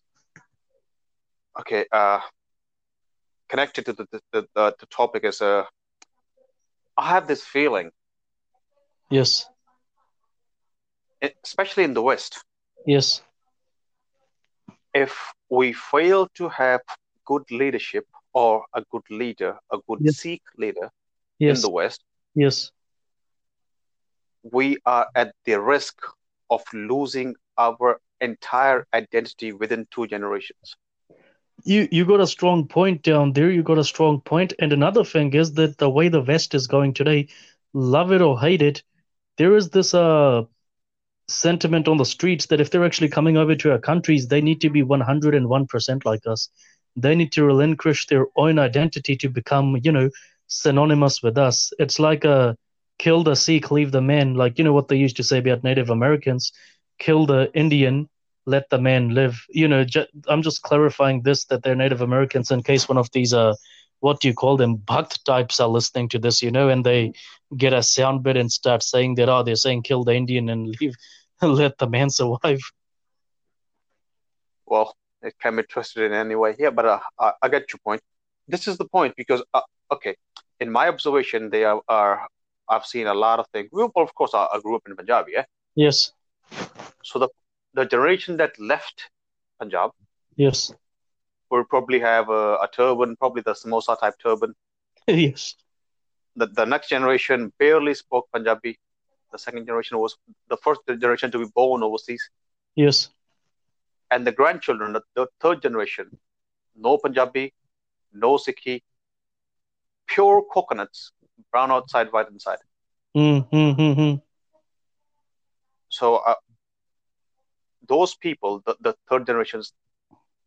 [1.59, 1.85] okay.
[1.91, 2.19] Uh,
[3.49, 5.63] connected to the the, the, the topic is uh,
[6.97, 7.91] I have this feeling,
[9.09, 9.47] Yes,
[11.43, 12.43] especially in the West,
[12.85, 13.21] yes,
[14.93, 16.81] if we fail to have
[17.25, 20.89] good leadership or a good leader, a good yes, Sikh leader
[21.39, 22.01] in the West,
[22.35, 22.71] yes.
[24.43, 26.01] we are at the risk
[26.49, 30.75] of losing our entire identity within two generations.
[31.63, 33.49] You you got a strong point down there.
[33.51, 34.53] You got a strong point.
[34.59, 37.27] And another thing is that the way the West is going today,
[37.73, 38.83] love it or hate it,
[39.37, 40.43] there is this uh
[41.29, 44.59] sentiment on the streets that if they're actually coming over to our countries, they need
[44.61, 46.49] to be 101% like us.
[46.97, 50.09] They need to relinquish their own identity to become, you know,
[50.47, 51.71] synonymous with us.
[51.79, 52.55] It's like a
[52.99, 54.35] kill the Sikh, leave the man.
[54.35, 56.51] Like, you know what they used to say about Native Americans
[56.99, 58.09] kill the Indian,
[58.45, 59.45] let the man live.
[59.49, 63.09] You know, ju- I'm just clarifying this that they're Native Americans in case one of
[63.11, 63.55] these, uh,
[63.99, 67.13] what do you call them, Bhakt types are listening to this, you know, and they
[67.57, 70.75] get a sound bit and start saying that, oh, they're saying kill the Indian and
[70.79, 70.95] leave,
[71.41, 72.59] let the man survive.
[74.65, 77.79] Well, it can be twisted in any way Yeah, but uh, I, I get your
[77.83, 78.01] point.
[78.47, 80.15] This is the point because, uh, okay,
[80.59, 82.27] in my observation, they are, are
[82.69, 83.69] I've seen a lot of things.
[83.71, 85.45] Well, of course, I, I grew up in Punjab, yeah.
[85.75, 86.11] Yes,
[87.03, 87.29] So the
[87.73, 89.09] the generation that left
[89.59, 89.91] Punjab
[90.35, 90.71] yes,
[91.49, 94.53] will probably have a, a turban, probably the samosa type turban.
[95.07, 95.55] yes,
[96.35, 98.79] The the next generation barely spoke Punjabi.
[99.31, 100.17] The second generation was
[100.49, 102.29] the first generation to be born overseas,
[102.75, 103.09] yes,
[104.11, 106.09] and the grandchildren, the, the third generation,
[106.75, 107.53] no Punjabi,
[108.13, 108.81] no Sikhi,
[110.13, 111.11] pure coconuts,
[111.51, 112.59] brown outside, white inside.
[113.15, 114.21] mm, mm, mm, mm.
[115.89, 116.35] So uh,
[117.87, 119.73] those people, the, the third generations,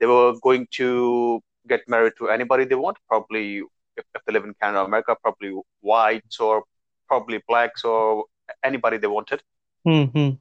[0.00, 2.98] they were going to get married to anybody they want.
[3.08, 3.58] Probably,
[3.96, 6.64] if, if they live in Canada, or America, probably whites or
[7.08, 8.24] probably blacks or
[8.64, 9.42] anybody they wanted.
[9.84, 10.38] mm, mm,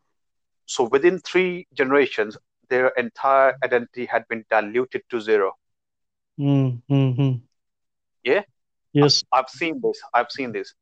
[0.67, 2.38] So within three generations,
[2.69, 5.53] their entire identity had been diluted to zero.
[6.38, 7.41] mm, mm, mm.
[8.23, 8.43] Yeah,
[8.96, 10.02] Yes, I've seen this.
[10.14, 10.74] I've seen this.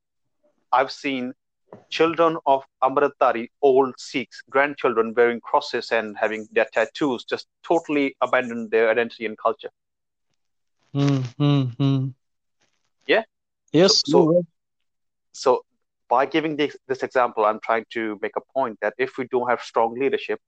[0.72, 1.34] I've seen
[1.90, 8.70] children of Amritdhari, old Sikhs, grandchildren wearing crosses and having their tattoos, just totally abandon
[8.70, 9.70] their identity and culture.
[10.94, 12.14] mm, mm, mm.
[13.08, 13.24] Yeah.
[13.72, 14.44] Yes, So, you're
[15.34, 15.62] so
[16.10, 19.50] by giving this, this example, I'm trying to make a point that if we don't
[19.50, 20.40] have strong leadership,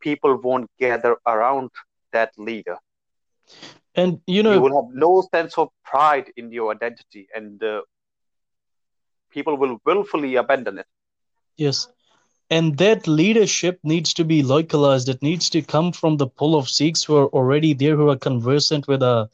[0.00, 1.70] people won't gather around
[2.12, 2.78] that leader.
[3.94, 7.82] And you know You will have no sense of pride in your identity, and uh,
[9.30, 10.86] people will willfully abandon it.
[11.56, 11.88] yes.
[12.50, 15.08] and that leadership needs to be localized.
[15.08, 18.16] It needs to come from the pool of Sikhs who are already there, who are
[18.16, 19.26] conversant with uh,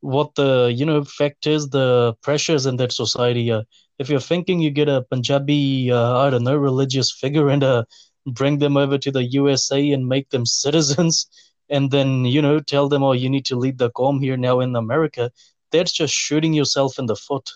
[0.00, 3.50] what the you know fact is, the pressures in that society.
[3.50, 3.62] Uh,
[3.98, 7.84] if you're thinking you get a Punjabi, uh, I don't know, religious figure and uh,
[8.26, 11.26] bring them over to the USA and make them citizens,
[11.72, 14.60] and then you know tell them, oh, you need to lead the com here now
[14.60, 15.30] in America.
[15.72, 17.50] That's just shooting yourself in the foot.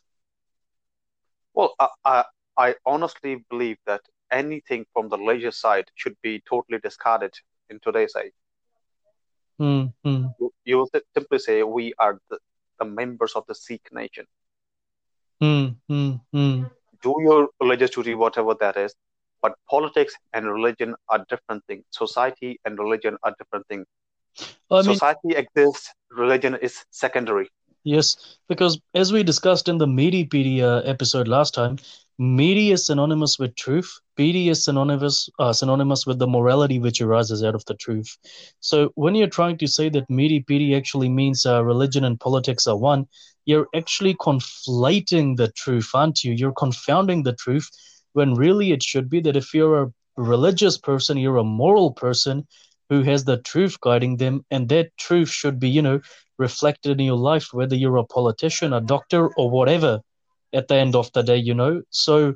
[1.54, 2.24] Well, I, I,
[2.56, 4.00] I honestly believe that
[4.30, 7.34] anything from the leisure side should be totally discarded
[7.70, 8.32] in today's age.
[9.60, 10.34] Mm, mm.
[10.40, 12.38] You, you will simply say we are the,
[12.78, 14.26] the members of the Sikh nation.
[15.42, 16.70] Mm, mm, mm.
[17.02, 18.94] Do your religious duty, whatever that is.
[19.42, 21.84] But politics and religion are different things.
[21.90, 23.86] Society and religion are different things.
[24.70, 27.48] I mean, Society exists, religion is secondary.
[27.84, 28.16] Yes,
[28.48, 31.78] because as we discussed in the Medipedia episode last time,
[32.18, 34.00] Medi is synonymous with truth.
[34.18, 38.16] Pedi is synonymous uh, synonymous with the morality which arises out of the truth.
[38.60, 42.76] So when you're trying to say that Medipedia actually means uh, religion and politics are
[42.76, 43.06] one,
[43.44, 46.32] you're actually conflating the truth, aren't you?
[46.32, 47.68] You're confounding the truth
[48.14, 52.46] when really it should be that if you're a religious person, you're a moral person
[52.88, 56.00] who has the truth guiding them, and that truth should be, you know,
[56.38, 60.00] reflected in your life, whether you're a politician, a doctor, or whatever
[60.52, 61.82] at the end of the day, you know.
[61.90, 62.34] So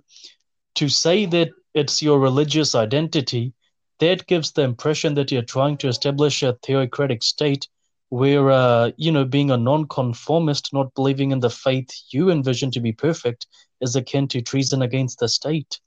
[0.76, 3.52] to say that it's your religious identity,
[4.00, 7.68] that gives the impression that you're trying to establish a theocratic state
[8.08, 12.80] where, uh, you know, being a nonconformist, not believing in the faith you envision to
[12.80, 13.46] be perfect,
[13.80, 15.80] is akin to treason against the state.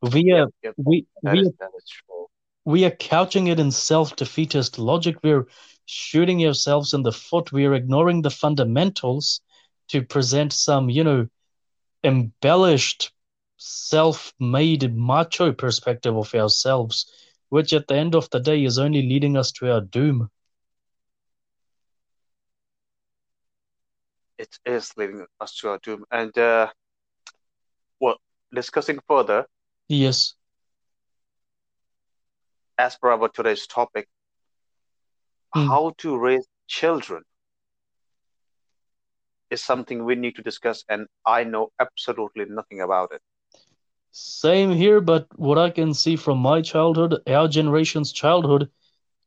[0.00, 2.15] We are, Yep, we, that we, is that is true.
[2.66, 5.16] We are couching it in self-defeatist logic.
[5.24, 5.46] We're
[5.86, 7.52] shooting ourselves in the foot.
[7.52, 9.40] We are ignoring the fundamentals
[9.88, 11.28] to present some, you know,
[12.04, 13.12] embellished,
[13.56, 17.10] self made macho perspective of ourselves,
[17.50, 20.30] which at the end of the day is only leading us to our doom.
[24.38, 26.04] It is leading us to our doom.
[26.10, 26.72] And uh,
[28.00, 28.18] well,
[28.54, 29.46] discussing further,
[29.88, 30.34] Yes.
[32.78, 34.08] As per our today's topic,
[35.54, 35.68] Hmm.
[35.68, 37.24] how to raise children
[39.50, 43.22] is something we need to discuss, and I know absolutely nothing about it.
[44.12, 48.70] Same here, but what I can see from my childhood, our generation's childhood,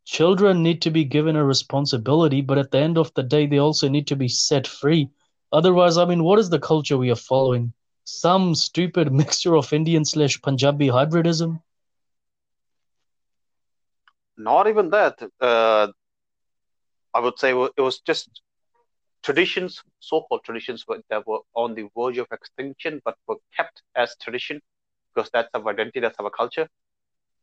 [0.06, 3.58] children need to be given a responsibility, but at the end of the day, they
[3.60, 5.10] also need to be set free.
[5.52, 7.74] Otherwise, I mean, what is the culture we are following?
[8.04, 11.62] Some stupid mixture of Indian slash Punjabi hybridism?
[14.40, 15.22] Not even that.
[15.40, 15.90] Uh,
[17.14, 18.42] I would say it was just
[19.24, 24.62] traditions, so-called traditions, that were on the verge of extinction, but were kept as tradition
[25.14, 26.70] because that's our identity, that's our culture.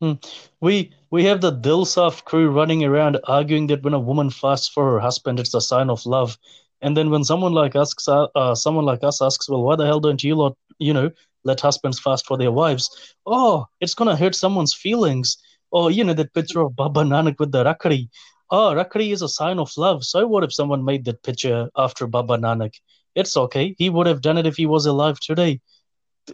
[0.01, 0.15] Hmm.
[0.61, 4.93] We we have the Dilsaf crew running around arguing that when a woman fasts for
[4.93, 6.39] her husband, it's a sign of love.
[6.83, 10.01] And then when someone like asks, uh, someone like us asks, well, why the hell
[10.01, 11.11] don't you lot, you know,
[11.45, 13.15] let husbands fast for their wives?
[13.27, 15.39] Oh, it's gonna hurt someone's feelings
[15.77, 18.09] or you know that picture of Baba Nanak with the rakhi.
[18.51, 20.05] Oh, rakhi is a sign of love.
[20.05, 22.73] So what if someone made that picture after Baba Nanak?
[23.15, 23.75] It's okay.
[23.77, 25.61] He would have done it if he was alive today.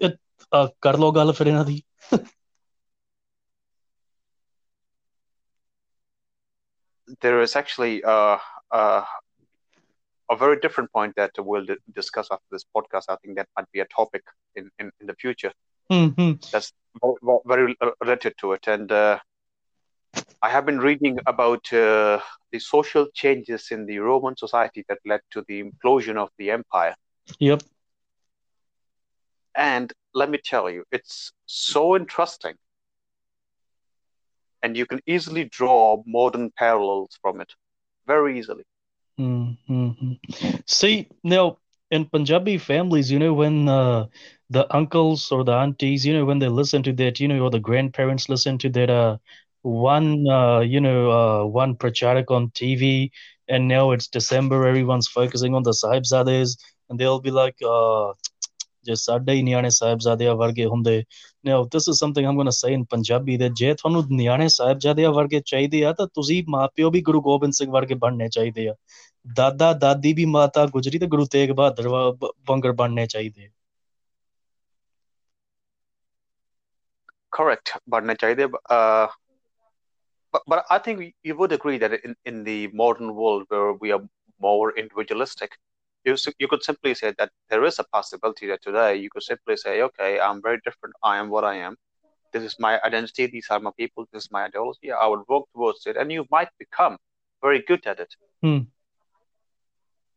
[0.00, 0.18] It,
[0.52, 1.82] uh, Gala Firinadi.
[7.20, 8.38] there is actually uh,
[8.70, 9.02] uh,
[10.30, 13.04] a very different point that we'll discuss after this podcast.
[13.08, 14.22] I think that might be a topic
[14.54, 15.52] in, in, in the future.
[15.90, 16.32] Mm-hmm.
[16.52, 16.72] That's
[17.02, 18.66] very, very related to it.
[18.66, 19.18] And uh,
[20.42, 25.20] I have been reading about uh, the social changes in the Roman society that led
[25.30, 26.94] to the implosion of the empire.
[27.38, 27.62] Yep.
[29.54, 32.54] And let me tell you, it's so interesting.
[34.62, 37.52] And you can easily draw modern parallels from it
[38.06, 38.64] very easily.
[39.18, 40.12] Mm-hmm.
[40.66, 41.58] See, now
[41.90, 44.06] in Punjabi families, you know, when uh,
[44.50, 47.50] the uncles or the aunties, you know, when they listen to that, you know, or
[47.50, 49.18] the grandparents listen to that uh,
[49.65, 53.09] one, uh, you know, uh, one pracharak on TV,
[53.49, 56.55] and now it's December, everyone's focusing on the Sahibzades,
[56.89, 58.13] and they'll be like, uh,
[58.83, 61.03] ਜੇ ਸਾਡੇ ਹੀ ਨਿਆਣੇ ਸਾਹਿਬਜ਼ਾਦਿਆਂ ਵਰਗੇ ਹੁੰਦੇ
[61.49, 65.11] now this is something I'm going to say in Punjabi that ਜੇ ਤੁਹਾਨੂੰ ਨਿਆਣੇ ਸਾਹਿਬਜ਼ਾਦਿਆਂ
[65.11, 68.75] ਵਰਗੇ ਚਾਹੀਦੇ ਆ ਤਾਂ ਤੁਸੀਂ ਮਾਪਿਓ ਵੀ ਗੁਰੂ ਗੋਬਿੰਦ ਸਿੰਘ ਵਰਗੇ ਬਣਨੇ ਚਾਹੀਦੇ ਆ
[69.35, 72.13] ਦਾਦਾ ਦਾਦੀ ਵੀ ਮਾਤਾ ਗੁਜਰੀ ਤੇ ਗੁਰੂ ਤੇਗ ਬਹਾਦਰ ਵਾ-
[72.49, 73.49] ਵਾਂਗਰ ਬਣਨੇ ਚਾਹੀਦੇ ਆ
[77.37, 78.49] Correct, Badna Chaide.
[80.32, 83.72] uh, but, but I think you would agree that in, in the modern world where
[83.74, 84.02] we are
[84.40, 85.58] more individualistic,
[86.04, 89.56] you, you could simply say that there is a possibility that today you could simply
[89.56, 90.94] say, okay, I'm very different.
[91.02, 91.76] I am what I am.
[92.32, 94.92] this is my identity, these are my people, this is my ideology.
[94.92, 96.98] I would work towards it, and you might become
[97.42, 98.14] very good at it.
[98.42, 98.58] Hmm.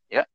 [0.10, 0.26] Yeah.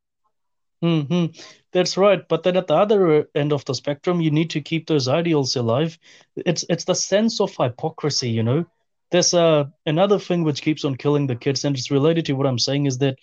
[0.82, 1.26] hmm
[1.72, 2.26] That's right.
[2.28, 5.56] But then at the other end of the spectrum, you need to keep those ideals
[5.56, 5.98] alive.
[6.36, 8.64] It's it's the sense of hypocrisy, you know.
[9.10, 12.46] There's uh, another thing which keeps on killing the kids, and it's related to what
[12.46, 13.18] I'm saying, is that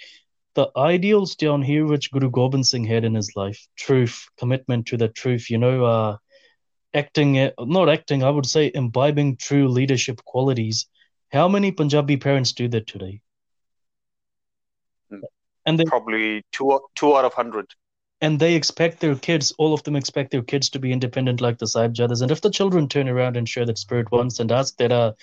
[0.54, 4.98] the ideals down here which Guru Gobind Singh had in his life, truth, commitment to
[4.98, 6.18] the truth, you know, uh,
[6.94, 10.88] acting, not acting, I would say imbibing true leadership qualities.
[11.32, 13.22] How many Punjabi parents do that today?
[15.10, 15.20] Hmm.
[15.66, 17.68] And they probably two two out of hundred.
[18.20, 21.60] And they expect their kids, all of them expect their kids to be independent like
[21.60, 22.24] the Sahibjadas.
[22.24, 25.14] And if the children turn around and share that spirit once and ask that, uh,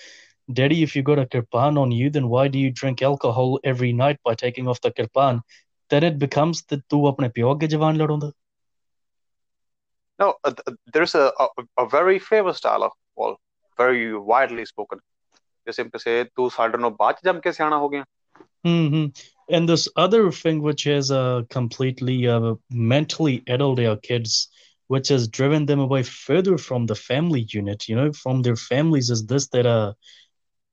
[0.53, 3.93] Daddy, if you got a kirpan on you, then why do you drink alcohol every
[3.93, 5.41] night by taking off the kirpan?
[5.91, 8.33] Then it becomes that tu apne pyo ke jawan ladonda.
[10.19, 13.41] No, uh, uh, there's a, a, a, very famous dialogue, well,
[13.77, 15.01] very widely spoken.
[15.67, 18.05] They simply say, tu sadano baach jam ke ho gaya.
[18.65, 19.07] Mm-hmm.
[19.51, 24.49] And this other thing, which is a uh, completely uh, mentally addled our kids,
[24.87, 29.11] which has driven them away further from the family unit, you know, from their families,
[29.11, 29.93] is this that uh,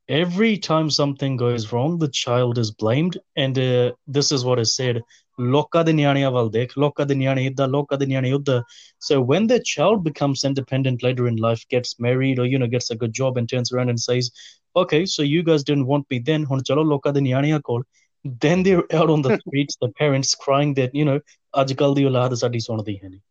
[0.10, 3.18] Every time something goes wrong, the child is blamed.
[3.36, 5.02] And uh, this is what is said
[5.40, 8.64] Loka valdek, loka de idda, loka.
[9.00, 12.92] So when the child becomes independent later in life, gets married, or you know, gets
[12.92, 14.32] a good job and turns around and says,
[14.76, 17.84] Okay, so you guys didn't want me then, call.
[18.24, 21.20] Then they're out on the streets, the parents crying that, you know,
[21.56, 23.22] ajkal di ulaad sadi sonadi hani.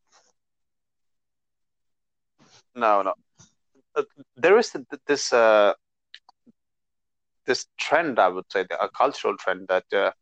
[2.74, 3.14] No, no.
[4.36, 5.74] There is this uh,
[7.50, 10.12] this trend, I would say, a cultural trend that uh,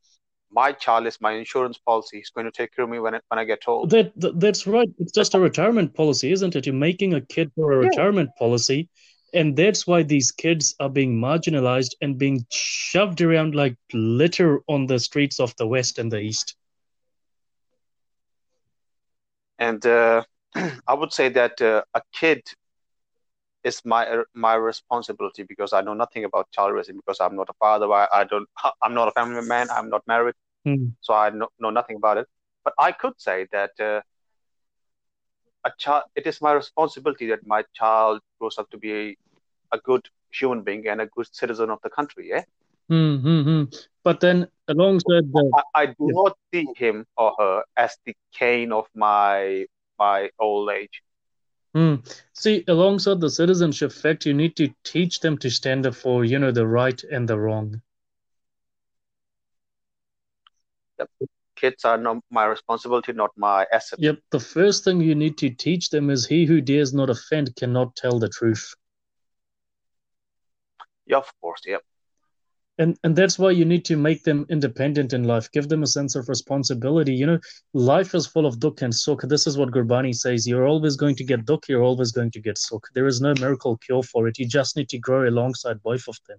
[0.51, 2.17] my child is my insurance policy.
[2.17, 3.91] He's going to take care of me when, when I get old.
[3.91, 4.89] That, that, that's right.
[4.99, 6.65] It's just a retirement policy, isn't it?
[6.65, 7.89] You're making a kid for a yeah.
[7.91, 8.89] retirement policy.
[9.35, 14.87] And that's why these kids are being marginalized and being shoved around like litter on
[14.87, 16.57] the streets of the West and the East.
[19.59, 20.25] And uh,
[20.55, 22.41] I would say that uh, a kid
[23.69, 24.03] is my
[24.35, 27.87] my responsibility because I know nothing about child raising because I'm not a father.
[27.93, 28.49] I, I don't.
[28.83, 29.69] I'm not a family man.
[29.71, 30.93] I'm not married, mm.
[31.01, 32.27] so I know, know nothing about it.
[32.65, 34.01] But I could say that uh,
[35.65, 36.05] a child.
[36.17, 39.17] It is my responsibility that my child grows up to be a,
[39.77, 42.29] a good human being and a good citizen of the country.
[42.31, 42.45] Yeah.
[42.91, 43.65] Mm-hmm.
[44.03, 46.23] But then, alongside the, I, I do yeah.
[46.23, 49.67] not see him or her as the cane of my
[49.99, 51.03] my old age.
[51.79, 52.03] Mm.
[52.33, 56.41] See, alongside the citizenship fact, you need to teach them to stand up for, you
[56.41, 57.81] know, the right and the wrong.
[60.99, 61.09] Yep.
[61.55, 64.01] Kids are not my responsibility, not my asset.
[64.01, 64.19] Yep.
[64.33, 67.95] The first thing you need to teach them is he who dares not offend cannot
[67.95, 68.75] tell the truth.
[71.07, 71.63] Yeah, of course.
[71.65, 71.83] Yep
[72.79, 75.51] and and that's why you need to make them independent in life.
[75.51, 77.13] Give them a sense of responsibility.
[77.13, 77.39] You know
[77.75, 81.17] life is full of dukh and sukh this is what gurbani says you're always going
[81.17, 84.29] to get dukh you're always going to get sukh there is no miracle cure for
[84.29, 84.39] it.
[84.39, 86.39] You just need to grow alongside both of them.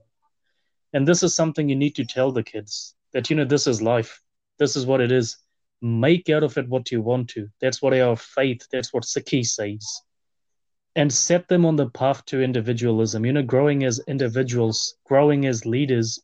[0.93, 3.81] And this is something you need to tell the kids that you know this is
[3.81, 4.21] life.
[4.59, 5.37] This is what it is.
[5.81, 7.47] Make out of it what you want to.
[7.59, 9.85] That's what our faith that's what sikhi says.
[10.95, 13.25] And set them on the path to individualism.
[13.25, 16.17] You know growing as individuals growing as leaders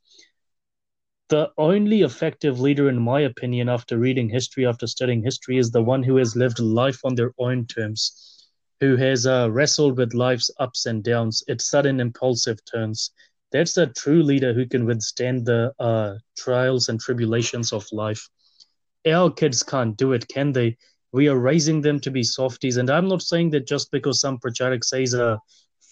[1.29, 5.81] the only effective leader, in my opinion, after reading history, after studying history, is the
[5.81, 8.47] one who has lived life on their own terms,
[8.79, 13.11] who has uh, wrestled with life's ups and downs, its sudden impulsive turns.
[13.51, 18.29] That's a true leader who can withstand the uh, trials and tribulations of life.
[19.07, 20.77] Our kids can't do it, can they?
[21.11, 22.77] We are raising them to be softies.
[22.77, 25.37] And I'm not saying that just because some pracharak says uh,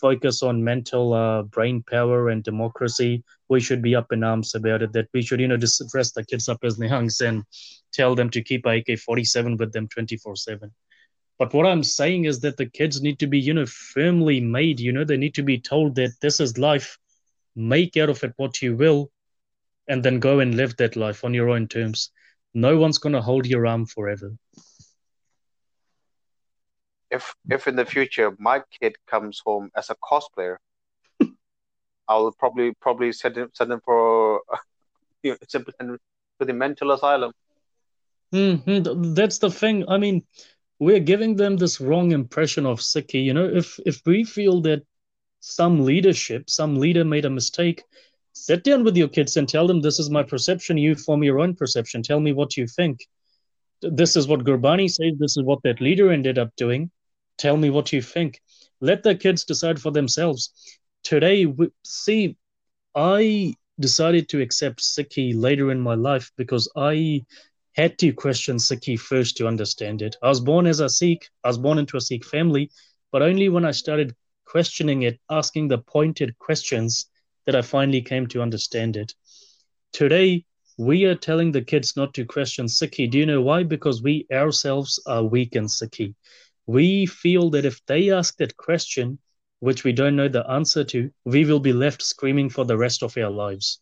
[0.04, 4.82] focus on mental uh, brain power and democracy, we should be up in arms about
[4.82, 4.92] it.
[4.92, 7.44] That we should, you know, just dress the kids up as Nihangs and
[7.94, 10.70] tell them to keep AK 47 with them 24 7.
[11.40, 14.82] But what I'm saying is that the kids need to be, you know, firmly made.
[14.82, 16.98] You know, they need to be told that this is life.
[17.56, 19.10] Make out of it what you will,
[19.88, 22.12] and then go and live that life on your own terms.
[22.54, 24.34] No one's going to hold your arm forever
[27.14, 30.58] if if in the future my kid comes home as a cosplayer,
[32.08, 34.42] I'll probably probably send him send him for
[35.24, 35.98] you know,
[36.40, 37.32] to the mental asylum.
[38.34, 39.14] Mm-hmm.
[39.14, 39.88] That's the thing.
[39.88, 40.24] I mean,
[40.80, 43.24] we're giving them this wrong impression of Sikhi.
[43.24, 44.82] You know, if if we feel that
[45.40, 47.84] some leadership, some leader made a mistake,
[48.34, 50.78] sit down with your kids and tell them this is my perception.
[50.78, 52.02] You form your own perception.
[52.02, 53.06] Tell me what you think.
[53.82, 55.14] This is what Gurbani says.
[55.20, 56.90] This is what that leader ended up doing
[57.38, 58.42] tell me what you think.
[58.82, 60.52] Let the kids decide for themselves.
[61.04, 62.38] Today, we, see,
[62.96, 67.26] I decided to accept Sikhi later in my life because I
[67.74, 70.16] had to question Sikhi first to understand it.
[70.22, 72.70] I was born as a Sikh, I was born into a Sikh family,
[73.12, 74.16] but only when I started
[74.46, 77.08] questioning it, asking the pointed questions,
[77.46, 79.14] that I finally came to understand it.
[79.92, 80.46] Today,
[80.78, 83.10] we are telling the kids not to question Sikhi.
[83.10, 83.64] Do you know why?
[83.64, 86.16] Because we ourselves are weak in Sikhi.
[86.66, 89.20] We feel that if they ask that question,
[89.60, 93.04] which we don't know the answer to, we will be left screaming for the rest
[93.04, 93.80] of our lives.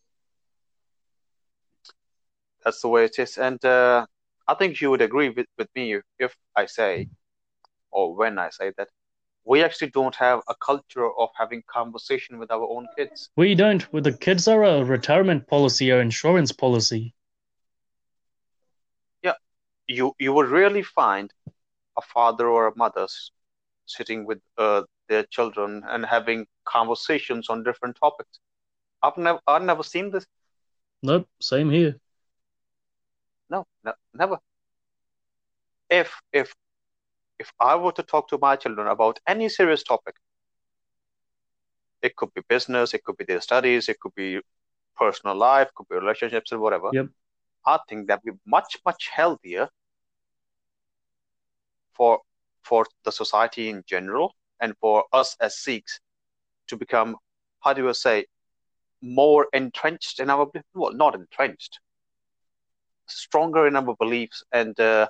[2.64, 3.38] That's the way it is.
[3.38, 4.06] And uh,
[4.48, 7.08] I think you would agree with, with me if I say,
[7.92, 8.90] or when I say that
[9.44, 13.30] we actually don't have a culture of having conversation with our own kids.
[13.36, 13.92] We don't.
[13.92, 17.14] With the kids are a retirement policy or insurance policy.
[19.24, 19.34] Yeah,
[19.88, 21.32] you you will rarely find
[21.98, 23.08] a father or a mother
[23.86, 28.40] sitting with uh, their children and having conversations on different topics.
[29.04, 30.26] I've never I've never seen this.
[31.04, 32.00] Nope, same here.
[33.50, 34.40] No, no never.
[35.90, 36.54] If if
[37.40, 40.16] if I were to talk to my children about any serious topic,
[42.02, 44.40] it could be business, it could be their studies, it could be
[44.96, 46.90] personal life, could be relationships, or whatever.
[46.94, 47.08] Yep.
[47.66, 49.70] I think that would be much, much healthier
[52.02, 52.20] for
[52.64, 56.00] for the society in general and for us as Sikhs
[56.68, 57.16] to become,
[57.60, 58.26] how do you say,
[59.04, 61.80] more entrenched in our well, not entrenched,
[63.06, 65.08] stronger in our beliefs and uh,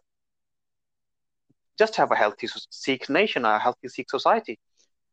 [1.79, 4.59] just have a healthy Sikh nation, a healthy Sikh society.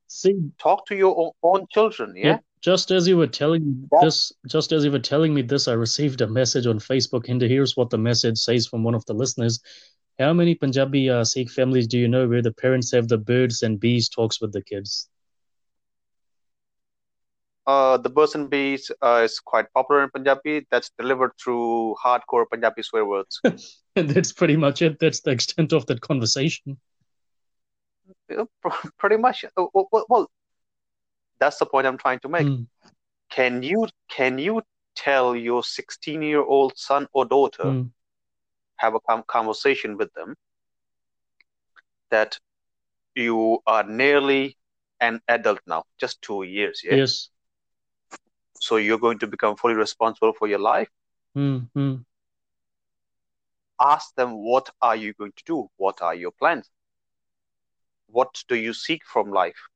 [0.09, 2.15] See, talk to your own, own children.
[2.17, 2.27] Yeah?
[2.27, 2.39] yeah.
[2.61, 4.01] Just as you were telling me yeah.
[4.03, 7.41] this, just as you were telling me this, I received a message on Facebook, and
[7.41, 9.61] here's what the message says from one of the listeners.
[10.19, 13.63] How many Punjabi uh, Sikh families do you know where the parents have the birds
[13.63, 15.09] and bees talks with the kids?
[17.69, 20.67] Uh, the birds and bees uh, is quite popular in Punjabi.
[20.71, 23.41] That's delivered through hardcore Punjabi swear words.
[23.45, 23.61] and
[24.11, 24.99] that's pretty much it.
[24.99, 26.79] That's the extent of that conversation.
[28.99, 29.45] Pretty much.
[29.57, 29.67] Uh,
[30.09, 30.31] well,
[31.39, 32.47] that's the point I'm trying to make.
[32.47, 32.67] Mm.
[33.31, 34.63] Can you can you
[34.97, 37.91] tell your 16 year old son or daughter mm.
[38.79, 40.35] Have a conversation with them
[42.11, 42.39] that
[43.15, 44.57] you are nearly
[45.01, 46.97] an adult now, just two years, yeah?
[46.97, 47.29] Yes.
[48.61, 50.89] So you're going to become fully responsible for your life?
[51.37, 51.97] Mm-hmm.
[53.81, 55.71] ask them what are you going to do?
[55.77, 56.69] What are your plans?
[58.09, 59.69] What do you seek from life?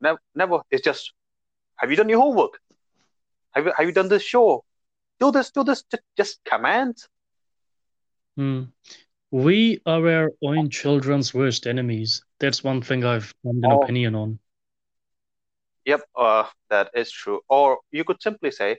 [0.00, 0.60] Never, never.
[0.70, 1.12] It's just
[1.76, 2.58] have you done your homework?
[3.52, 4.64] Have you, have you done this show
[5.20, 7.08] do this do this just, just commands
[8.38, 8.68] mm.
[9.30, 13.82] we are our own children's worst enemies that's one thing i've formed an oh.
[13.82, 14.38] opinion on
[15.88, 17.40] Yep, uh, that is true.
[17.48, 18.76] Or you could simply say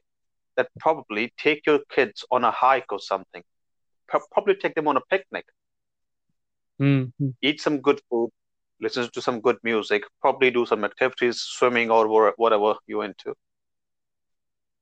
[0.56, 3.42] that probably take your kids on a hike or something.
[4.08, 5.46] Probably take them on a picnic.
[6.80, 7.30] Mm-hmm.
[7.42, 8.30] Eat some good food,
[8.80, 13.34] listen to some good music, probably do some activities, swimming or whatever you're into.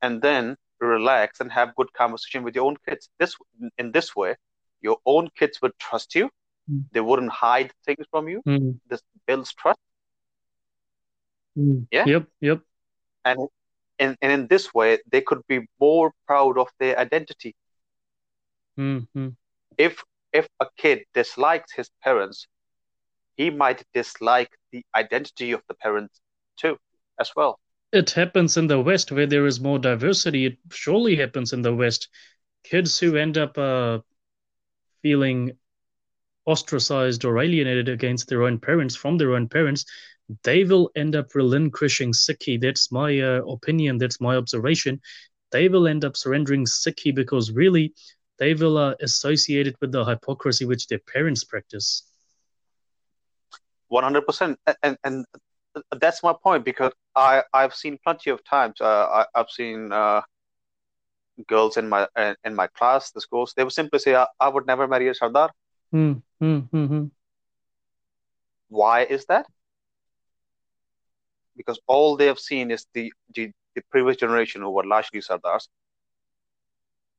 [0.01, 3.09] And then relax and have good conversation with your own kids.
[3.19, 3.36] This
[3.78, 4.36] in this way,
[4.82, 6.30] your own kids would trust you.
[6.69, 6.86] Mm.
[6.91, 8.41] They wouldn't hide things from you.
[8.45, 8.80] Mm.
[8.89, 9.80] This builds trust
[11.57, 11.88] Mm.
[11.91, 12.05] Yeah.
[12.05, 12.28] Yep.
[12.41, 12.61] Yep.
[13.25, 13.39] And
[13.99, 17.55] and, and in this way, they could be more proud of their identity.
[18.78, 19.30] Mm-hmm.
[19.78, 20.03] If
[20.34, 22.47] if a kid dislikes his parents,
[23.36, 26.19] he might dislike the identity of the parents
[26.57, 26.78] too,
[27.19, 27.59] as well.
[27.92, 30.46] It happens in the West where there is more diversity.
[30.46, 32.10] It surely happens in the West.
[32.64, 34.00] Kids who end up uh,
[35.02, 35.58] feeling
[36.46, 39.86] ostracized or alienated against their own parents from their own parents
[40.44, 42.60] they will end up relinquishing Sikhi.
[42.60, 43.98] That's my uh, opinion.
[43.98, 45.02] That's my observation.
[45.52, 47.94] They will end up surrendering Sikhi because really
[48.38, 52.04] they will uh, associate it with the hypocrisy which their parents practice.
[53.92, 54.58] 100%.
[54.84, 55.26] And, and
[55.99, 58.82] that's my point because I, I've seen plenty of times.
[58.82, 60.21] Uh, I, have seen uh,
[61.47, 62.07] girls in my
[62.43, 65.13] in my class, the schools, they would simply say, I, I would never marry a
[65.13, 65.49] Sardar.
[65.93, 67.11] Mm, mm, mm,
[68.69, 69.45] Why is that?
[71.57, 75.67] because all they have seen is the, the, the previous generation who were largely Sardars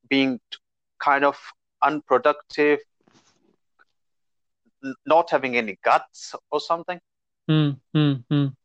[0.09, 0.39] being
[0.99, 1.37] kind of
[1.83, 2.79] unproductive,
[5.05, 6.99] not having any guts or something.
[7.49, 8.55] Mm, mm, mm.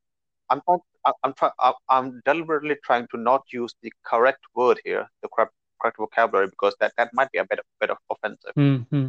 [0.50, 0.80] I'm not,
[1.22, 1.52] I'm trying.
[1.88, 6.74] I'm deliberately trying to not use the correct word here, the correct, correct vocabulary, because
[6.80, 8.52] that, that might be a bit, bit of offensive.
[8.56, 9.08] Mm-hmm.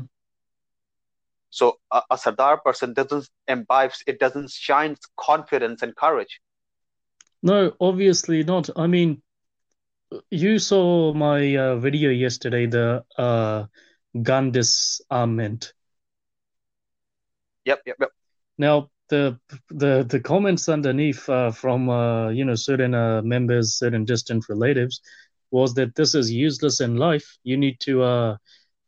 [1.50, 6.42] So a, a Sardar person doesn't imbibe, it doesn't shine confidence and courage.
[7.44, 8.70] No, obviously not.
[8.76, 9.22] I mean,
[10.32, 13.66] you saw my uh, video yesterday, the uh,
[14.22, 15.74] gun disarmament.
[17.66, 18.10] Yep, yep, yep.
[18.58, 19.40] Now, the
[19.70, 25.02] the the comments underneath uh, from uh, you know certain uh, members, certain distant relatives,
[25.52, 27.38] was that this is useless in life.
[27.44, 28.38] You need to uh,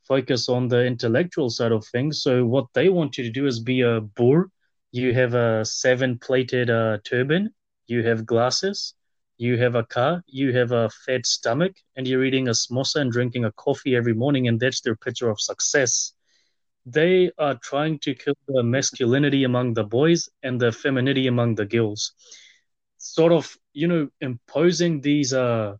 [0.08, 2.22] focus on the intellectual side of things.
[2.22, 4.50] So what they want you to do is be a boor.
[4.92, 7.54] You have a seven-plated uh, turban.
[7.88, 8.94] You have glasses.
[9.38, 10.24] You have a car.
[10.28, 14.14] You have a fat stomach, and you're eating a samosa and drinking a coffee every
[14.14, 16.14] morning, and that's their picture of success
[16.88, 21.66] they are trying to kill the masculinity among the boys and the femininity among the
[21.66, 22.14] girls.
[22.98, 25.76] Sort of you know imposing these uh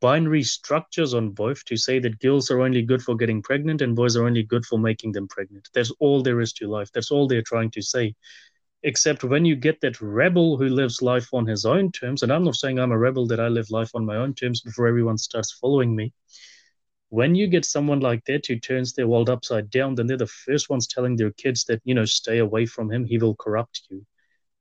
[0.00, 3.96] binary structures on both to say that girls are only good for getting pregnant and
[3.96, 5.68] boys are only good for making them pregnant.
[5.74, 6.90] That's all there is to life.
[6.92, 8.14] That's all they're trying to say.
[8.84, 12.44] Except when you get that rebel who lives life on his own terms and i'm
[12.44, 15.18] not saying i'm a rebel that i live life on my own terms before everyone
[15.18, 16.12] starts following me
[17.10, 20.26] when you get someone like that who turns their world upside down, then they're the
[20.26, 23.82] first ones telling their kids that, you know, stay away from him, he will corrupt
[23.90, 24.04] you.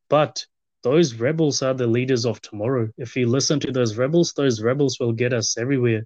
[0.10, 0.46] But
[0.84, 2.90] those rebels are the leaders of tomorrow.
[2.98, 6.06] If you listen to those rebels, those rebels will get us everywhere.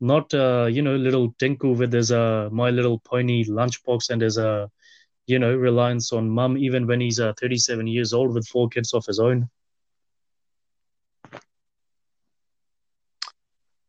[0.00, 4.38] Not, uh, you know, little Tinku with his uh, My Little Pony lunchbox and his,
[4.38, 4.66] uh,
[5.26, 8.94] you know, reliance on mum, even when he's uh, 37 years old with four kids
[8.94, 9.48] of his own.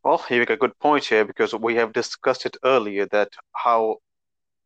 [0.02, 3.98] Well, you make a good point here because we have discussed it earlier that how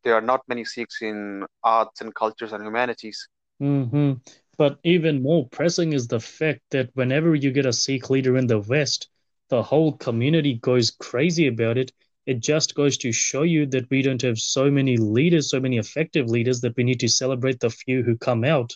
[0.03, 3.27] there are not many Sikhs in arts and cultures and humanities.
[3.61, 4.13] Mm-hmm.
[4.57, 8.47] But even more pressing is the fact that whenever you get a Sikh leader in
[8.47, 9.09] the West,
[9.49, 11.91] the whole community goes crazy about it.
[12.25, 15.77] It just goes to show you that we don't have so many leaders, so many
[15.77, 18.73] effective leaders, that we need to celebrate the few who come out.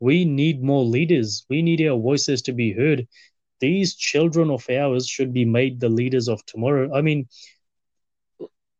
[0.00, 1.44] We need more leaders.
[1.50, 3.08] We need our voices to be heard
[3.60, 6.94] these children of ours should be made the leaders of tomorrow.
[6.94, 7.28] I mean,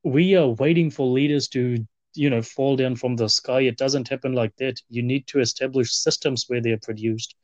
[0.05, 3.61] we are waiting for leaders to, you know, fall down from the sky.
[3.63, 4.81] It doesn't happen like that.
[4.89, 7.35] You need to establish systems where they're produced.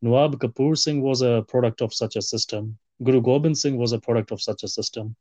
[0.00, 2.78] Nawab Kapoor Singh was a product of such a system.
[3.02, 5.16] Guru Gobind Singh was a product of such a system.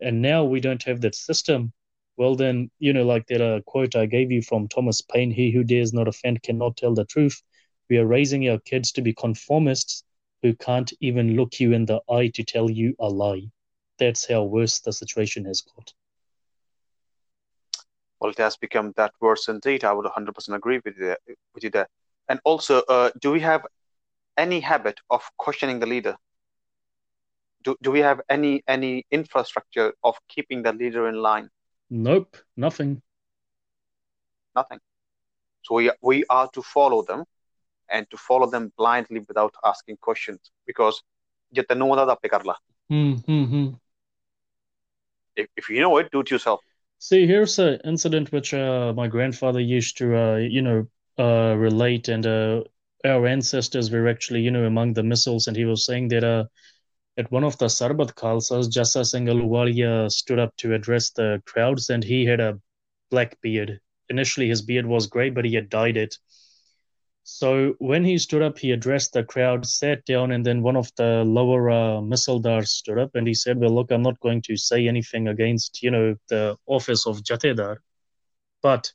[0.00, 1.72] And now we don't have that system.
[2.16, 5.50] Well, then, you know, like that uh, quote I gave you from Thomas Paine He
[5.50, 7.42] who dares not offend cannot tell the truth.
[7.88, 10.02] We are raising our kids to be conformists
[10.42, 13.50] who can't even look you in the eye to tell you a lie.
[13.98, 15.92] That's how worse the situation has got.
[18.20, 19.84] Well, it has become that worse indeed.
[19.84, 21.18] I would 100% agree with you there.
[21.54, 21.88] With you there.
[22.28, 23.66] And also, uh, do we have
[24.36, 26.16] any habit of questioning the leader?
[27.64, 31.48] Do, do we have any any infrastructure of keeping the leader in line?
[31.90, 33.02] Nope, nothing.
[34.56, 34.80] Nothing.
[35.62, 37.24] So we we are to follow them
[37.92, 41.02] and to follow them blindly without asking questions because
[41.52, 42.54] you don't know what ਲਾ
[42.92, 43.62] ਹੂੰ
[45.40, 46.60] if, if you know it do it yourself
[47.06, 50.78] see here's an incident which uh, my grandfather used to uh, you know
[51.24, 52.58] uh, relate and uh,
[53.12, 56.44] our ancestors were actually you know among the misls and he was saying that uh,
[57.18, 61.90] at one of the Sarbat Khalsas, Jassa Singh Ahluwalia stood up to address the crowds
[61.90, 62.58] and he had a
[63.10, 63.80] black beard.
[64.08, 66.18] Initially, his beard was gray, but he had dyed it.
[67.24, 70.90] So when he stood up, he addressed the crowd, sat down, and then one of
[70.96, 74.56] the lower uh, misldars stood up and he said, "Well, look, I'm not going to
[74.56, 77.76] say anything against, you know, the office of Jathedar,
[78.62, 78.92] but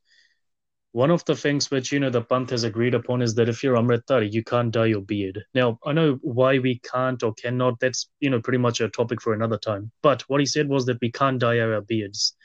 [0.92, 3.64] one of the things which you know the Panth has agreed upon is that if
[3.64, 5.44] you're Amritdhari, you can't dye your beard.
[5.54, 7.80] Now I know why we can't or cannot.
[7.80, 9.92] That's you know pretty much a topic for another time.
[10.02, 12.36] But what he said was that we can't dye our beards.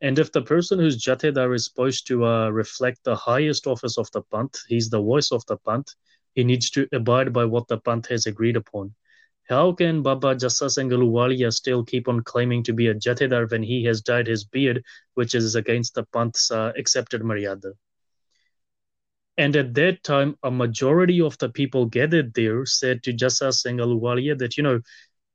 [0.00, 4.08] And if the person who's Jathedar is supposed to uh, reflect the highest office of
[4.12, 5.88] the Panth, he's the voice of the Panth,
[6.34, 8.94] he needs to abide by what the Panth has agreed upon.
[9.48, 14.02] How can Baba Ahluwalia still keep on claiming to be a Jathedar when he has
[14.02, 14.84] dyed his beard,
[15.14, 17.72] which is against the Panth's uh, accepted Maryada?
[19.38, 24.56] And at that time, a majority of the people gathered there said to Ahluwalia that,
[24.56, 24.80] you know,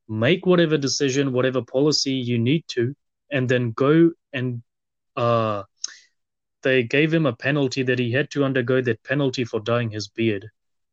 [0.08, 2.96] make whatever decision, whatever policy you need to,
[3.32, 4.62] and then go and
[5.16, 5.64] uh,
[6.64, 10.08] they gave him a penalty that he had to undergo that penalty for dyeing his
[10.08, 10.50] beard.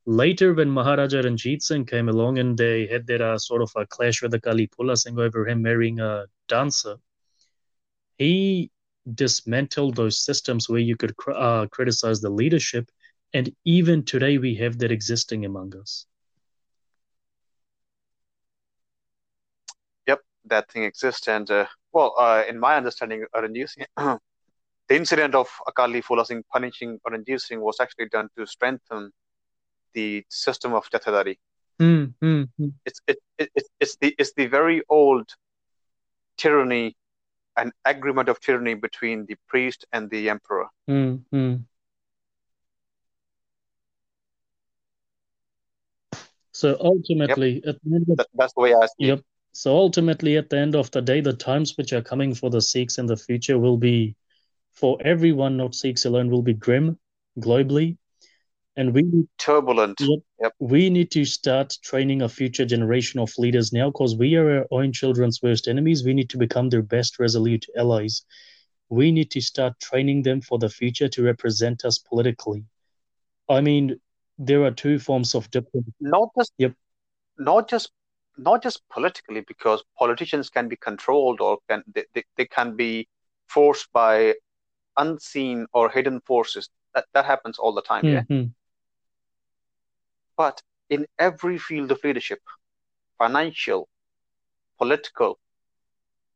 [0.06, 3.86] Later, when Maharaja Ranjit Singh came along and they had that uh, sort of a
[3.86, 6.96] clash with the Akali Phula Singh over him marrying a dancer,
[8.18, 8.70] he
[9.14, 12.90] dismantled those systems where you could uh, criticize the leadership.
[13.32, 16.06] And even today, we have that existing among us.
[20.06, 21.28] Yep, that thing exists.
[21.28, 24.18] And uh, well, uh, in my understanding, the
[24.90, 29.10] incident of Akali Phula Singh punishing Ranjit Singh was actually done to strengthen
[29.94, 31.36] the system of Jathedari.
[31.80, 32.72] Mm, mm, mm.
[32.84, 35.28] It's it, it, it, it's the it's the very old
[36.36, 36.96] tyranny
[37.56, 40.66] an agreement of tyranny between the priest and the emperor.
[40.88, 41.64] Mm, mm.
[46.52, 49.18] So ultimately, at the end of That, that's the way I see Yep.
[49.18, 49.24] it.
[49.60, 52.62] So ultimately, at the end of the day, the times which are coming for the
[52.62, 54.16] Sikhs in the future will be,
[54.72, 56.98] for everyone, not Sikhs alone, will be grim
[57.38, 57.98] globally.
[58.76, 60.00] And we need, Turbulent.
[60.00, 60.20] Yep.
[60.40, 60.54] Yep.
[60.60, 64.66] we need to start training a future generation of leaders now because we are our
[64.70, 66.06] own children's worst enemies.
[66.06, 68.22] We need to become their best resolute allies.
[68.88, 72.64] We need to start training them for the future to represent us politically.
[73.46, 74.00] I mean,
[74.38, 75.92] there are two forms of diplomacy.
[76.00, 76.72] Not just Yep.
[77.36, 77.92] not just
[78.36, 83.08] not just politically, because politicians can be controlled or can they, they, they can be
[83.48, 84.34] forced by
[84.96, 86.68] unseen or hidden forces.
[86.94, 88.22] That that happens all the time, yeah.
[88.22, 88.52] Mhm.
[90.36, 92.40] But in every field of leadership,
[93.18, 93.88] financial,
[94.78, 95.38] political,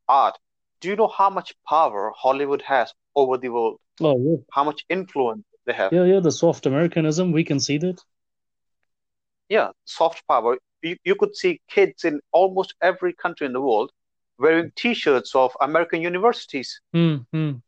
[0.09, 0.39] art,
[0.81, 3.81] do you know how much power Hollywood has over the world?
[4.01, 4.37] Oh, yeah.
[4.53, 5.93] How much influence they have?
[5.93, 8.03] Yeah, yeah, the soft Americanism, we can see that.
[9.49, 10.59] Yeah, soft power.
[10.85, 13.91] You, you could see kids in almost every country in the world
[14.39, 16.81] wearing T-shirts of American universities.
[16.95, 17.63] Mm, mm.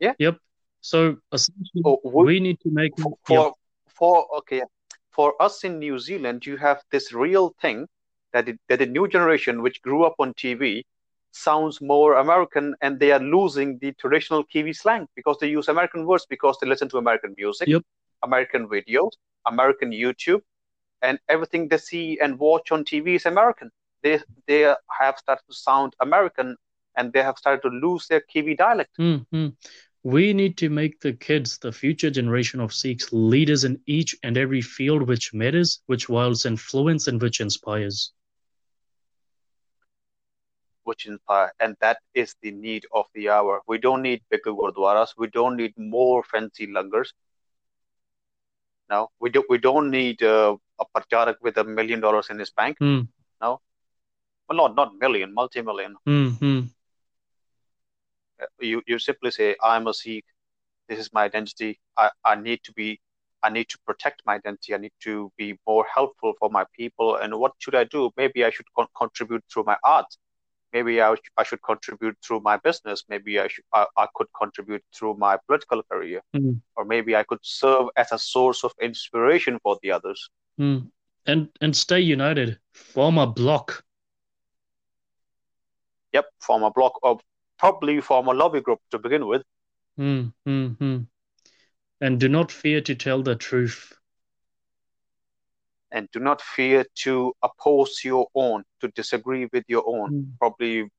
[0.00, 0.14] Yeah.
[0.18, 0.38] Yep.
[0.80, 2.92] So essentially, Oh, would- we need to make
[3.24, 3.54] for
[3.98, 4.62] for okay
[5.10, 7.86] for us in New Zealand, you have this real thing
[8.32, 10.84] that it, that the new generation which grew up on TV
[11.32, 16.06] sounds more American, and they are losing the traditional Kiwi slang because they use American
[16.06, 17.82] words because they listen to American music, Yep.
[18.22, 19.12] American videos,
[19.46, 20.42] American YouTube,
[21.02, 23.70] and everything they see and watch on TV is American.
[24.02, 26.56] They they have started to sound American,
[26.96, 28.98] and they have started to lose their Kiwi dialect.
[29.00, 29.56] Mm, mm.
[30.04, 34.36] We need to make the kids, the future generation of Sikhs, leaders in each and
[34.36, 38.12] every field which matters, which wields influence and which inspires.
[40.84, 43.60] which inspire, and that is the need of the hour.
[43.68, 45.14] We don't need bigger gurdwaras.
[45.18, 47.12] We don't need more fancy langars.
[48.88, 49.46] No, we don't.
[49.50, 52.78] We don't need uh, a pracharak with a million dollars in his bank.
[52.80, 53.08] Mm,
[53.40, 53.60] Well,
[54.56, 55.96] not not million, multi-million.
[56.06, 56.68] mm, mm.
[58.40, 60.24] Uh, You you simply say, "I'm a Sikh.
[60.88, 61.80] This is my identity.
[61.96, 63.00] I, I need to be.
[63.42, 64.74] I need to protect my identity.
[64.74, 67.16] I need to be more helpful for my people.
[67.16, 68.10] And what should I do?
[68.16, 70.10] Maybe I should con- contribute through my art.
[70.72, 73.04] Maybe I, I should contribute through my business.
[73.08, 76.60] Maybe I should I, I could contribute through my political career, Mm.
[76.76, 80.30] or maybe I could serve as a source of inspiration for the others.
[80.58, 80.90] Mm.
[81.26, 82.58] And and stay united.
[82.72, 83.84] Form a block.
[86.12, 87.20] Yep, form a block or
[87.58, 89.42] probably form a lobby group to begin with.
[89.98, 91.06] Mm, mm, mm.
[92.00, 93.98] And do not fear to tell the truth.
[95.90, 100.12] and do not fear to oppose your own, to disagree with your own.
[100.12, 100.38] Mm.
[100.38, 100.90] Probably,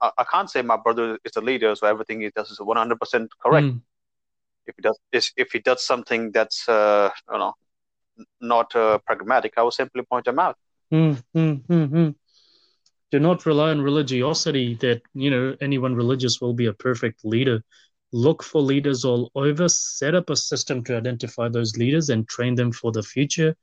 [0.00, 3.28] I, I can't say my brother is a leader, so everything he does is 100%
[3.40, 3.66] correct.
[3.66, 3.80] Mm.
[4.66, 7.54] If he does, if he does something that's, uh, you know,
[8.40, 10.56] not uh, pragmatic, I will simply point them out.
[10.92, 12.14] Mm, mm, mm.
[13.10, 17.62] Do not rely on religiosity that, you know, anyone religious will be a perfect leader.
[18.12, 22.54] Look for leaders all over, set up a system to identify those leaders and train
[22.54, 23.54] them for the future.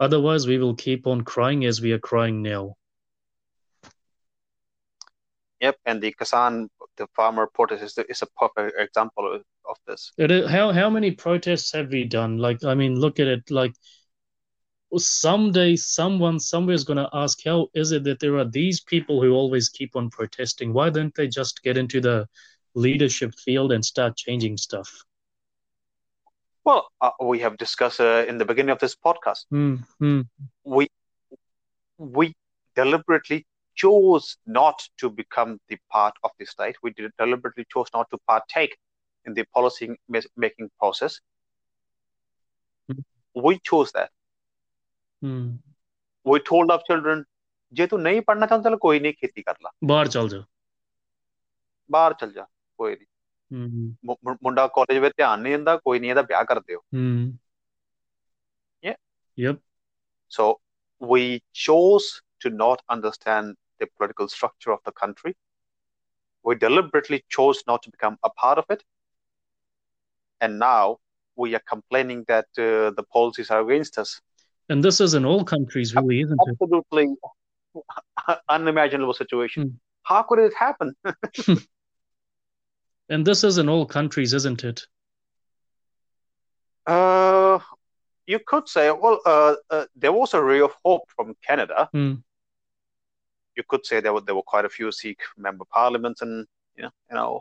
[0.00, 2.76] Otherwise, we will keep on crying as we are crying now.
[5.60, 10.12] Yep, and the Kisan, the farmer protest is, is a perfect example of, of this.
[10.18, 12.38] It is, how how many protests have we done?
[12.38, 13.50] Like, I mean, look at it.
[13.50, 13.74] Like,
[14.96, 19.22] someday someone somewhere is going to ask, how is it that there are these people
[19.22, 20.72] who always keep on protesting?
[20.72, 22.26] Why don't they just get into the
[22.74, 25.04] leadership field and start changing stuff?
[26.64, 29.44] Well, uh, we have discussed uh, in the beginning of this podcast.
[29.50, 30.22] Hmm, hmm,
[30.64, 30.88] we
[31.98, 32.34] we
[32.74, 33.46] deliberately
[33.77, 36.75] chose not to become the part of the state.
[36.83, 38.73] We did deliberately chose not to partake
[39.25, 41.19] in the policy ma- making process.
[42.89, 43.03] Mhm.
[43.35, 44.11] We chose that.
[45.21, 45.49] hmm.
[46.25, 47.23] We told our children,
[47.73, 50.43] ਜੇ ਤੂੰ ਨਹੀਂ ਪੜਨਾ ਚਾਹੁੰਦਾ ਤਾਂ ਕੋਈ ਨਹੀਂ ਖੇਤੀ ਕਰ ਲਾ ਬਾਹਰ ਚੱਲ ਜਾ
[51.91, 52.45] ਬਾਹਰ ਚਲ ਜਾ
[52.77, 53.05] ਕੋਈ ਨਹੀਂ
[53.51, 56.79] ਹੂੰ ਮੁ- ਮੁ- ਮੁੰਡਾ ਕਾਲਜ ਵਿੱਚ ਧਿਆਨ ਨਹੀਂ ਦਿੰਦਾ ਕੋਈ ਨਹੀਂ ਇਹਦਾ ਵਿਆਹ ਕਰ ਦਿਓ
[56.79, 57.37] ਹੂੰ
[58.83, 58.95] Yeah.
[59.37, 59.57] Yep.
[60.31, 60.45] So
[61.11, 61.23] we
[61.63, 62.05] chose
[62.45, 65.36] to not understand the political structure of the country.
[66.42, 68.82] We deliberately chose not to become a part of it.
[70.40, 70.98] And now
[71.34, 74.20] we are complaining that uh, the policies are against us.
[74.68, 76.56] And this is in all countries, really, isn't it?
[76.60, 77.14] Absolutely
[78.48, 79.62] unimaginable situation.
[79.62, 79.68] Hmm.
[80.02, 80.94] How could it happen?
[83.08, 84.82] And this is in all countries, isn't it?
[86.86, 87.58] Uh,
[88.26, 91.88] you could say, well, uh, uh, there was a ray of hope from Canada.
[91.94, 92.22] Mm.
[93.56, 96.46] You could say there were there were quite a few Sikh member parliaments, and
[96.76, 97.40] you know, you know,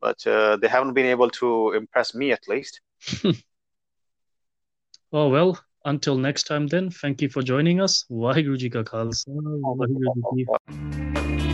[0.00, 2.80] but uh, they haven't been able to impress me at least.
[5.12, 8.04] oh well, until next time then, thank you for joining us.
[8.10, 11.51] Waheguru Ji Ka Khalsa, Waheguru Ji Ki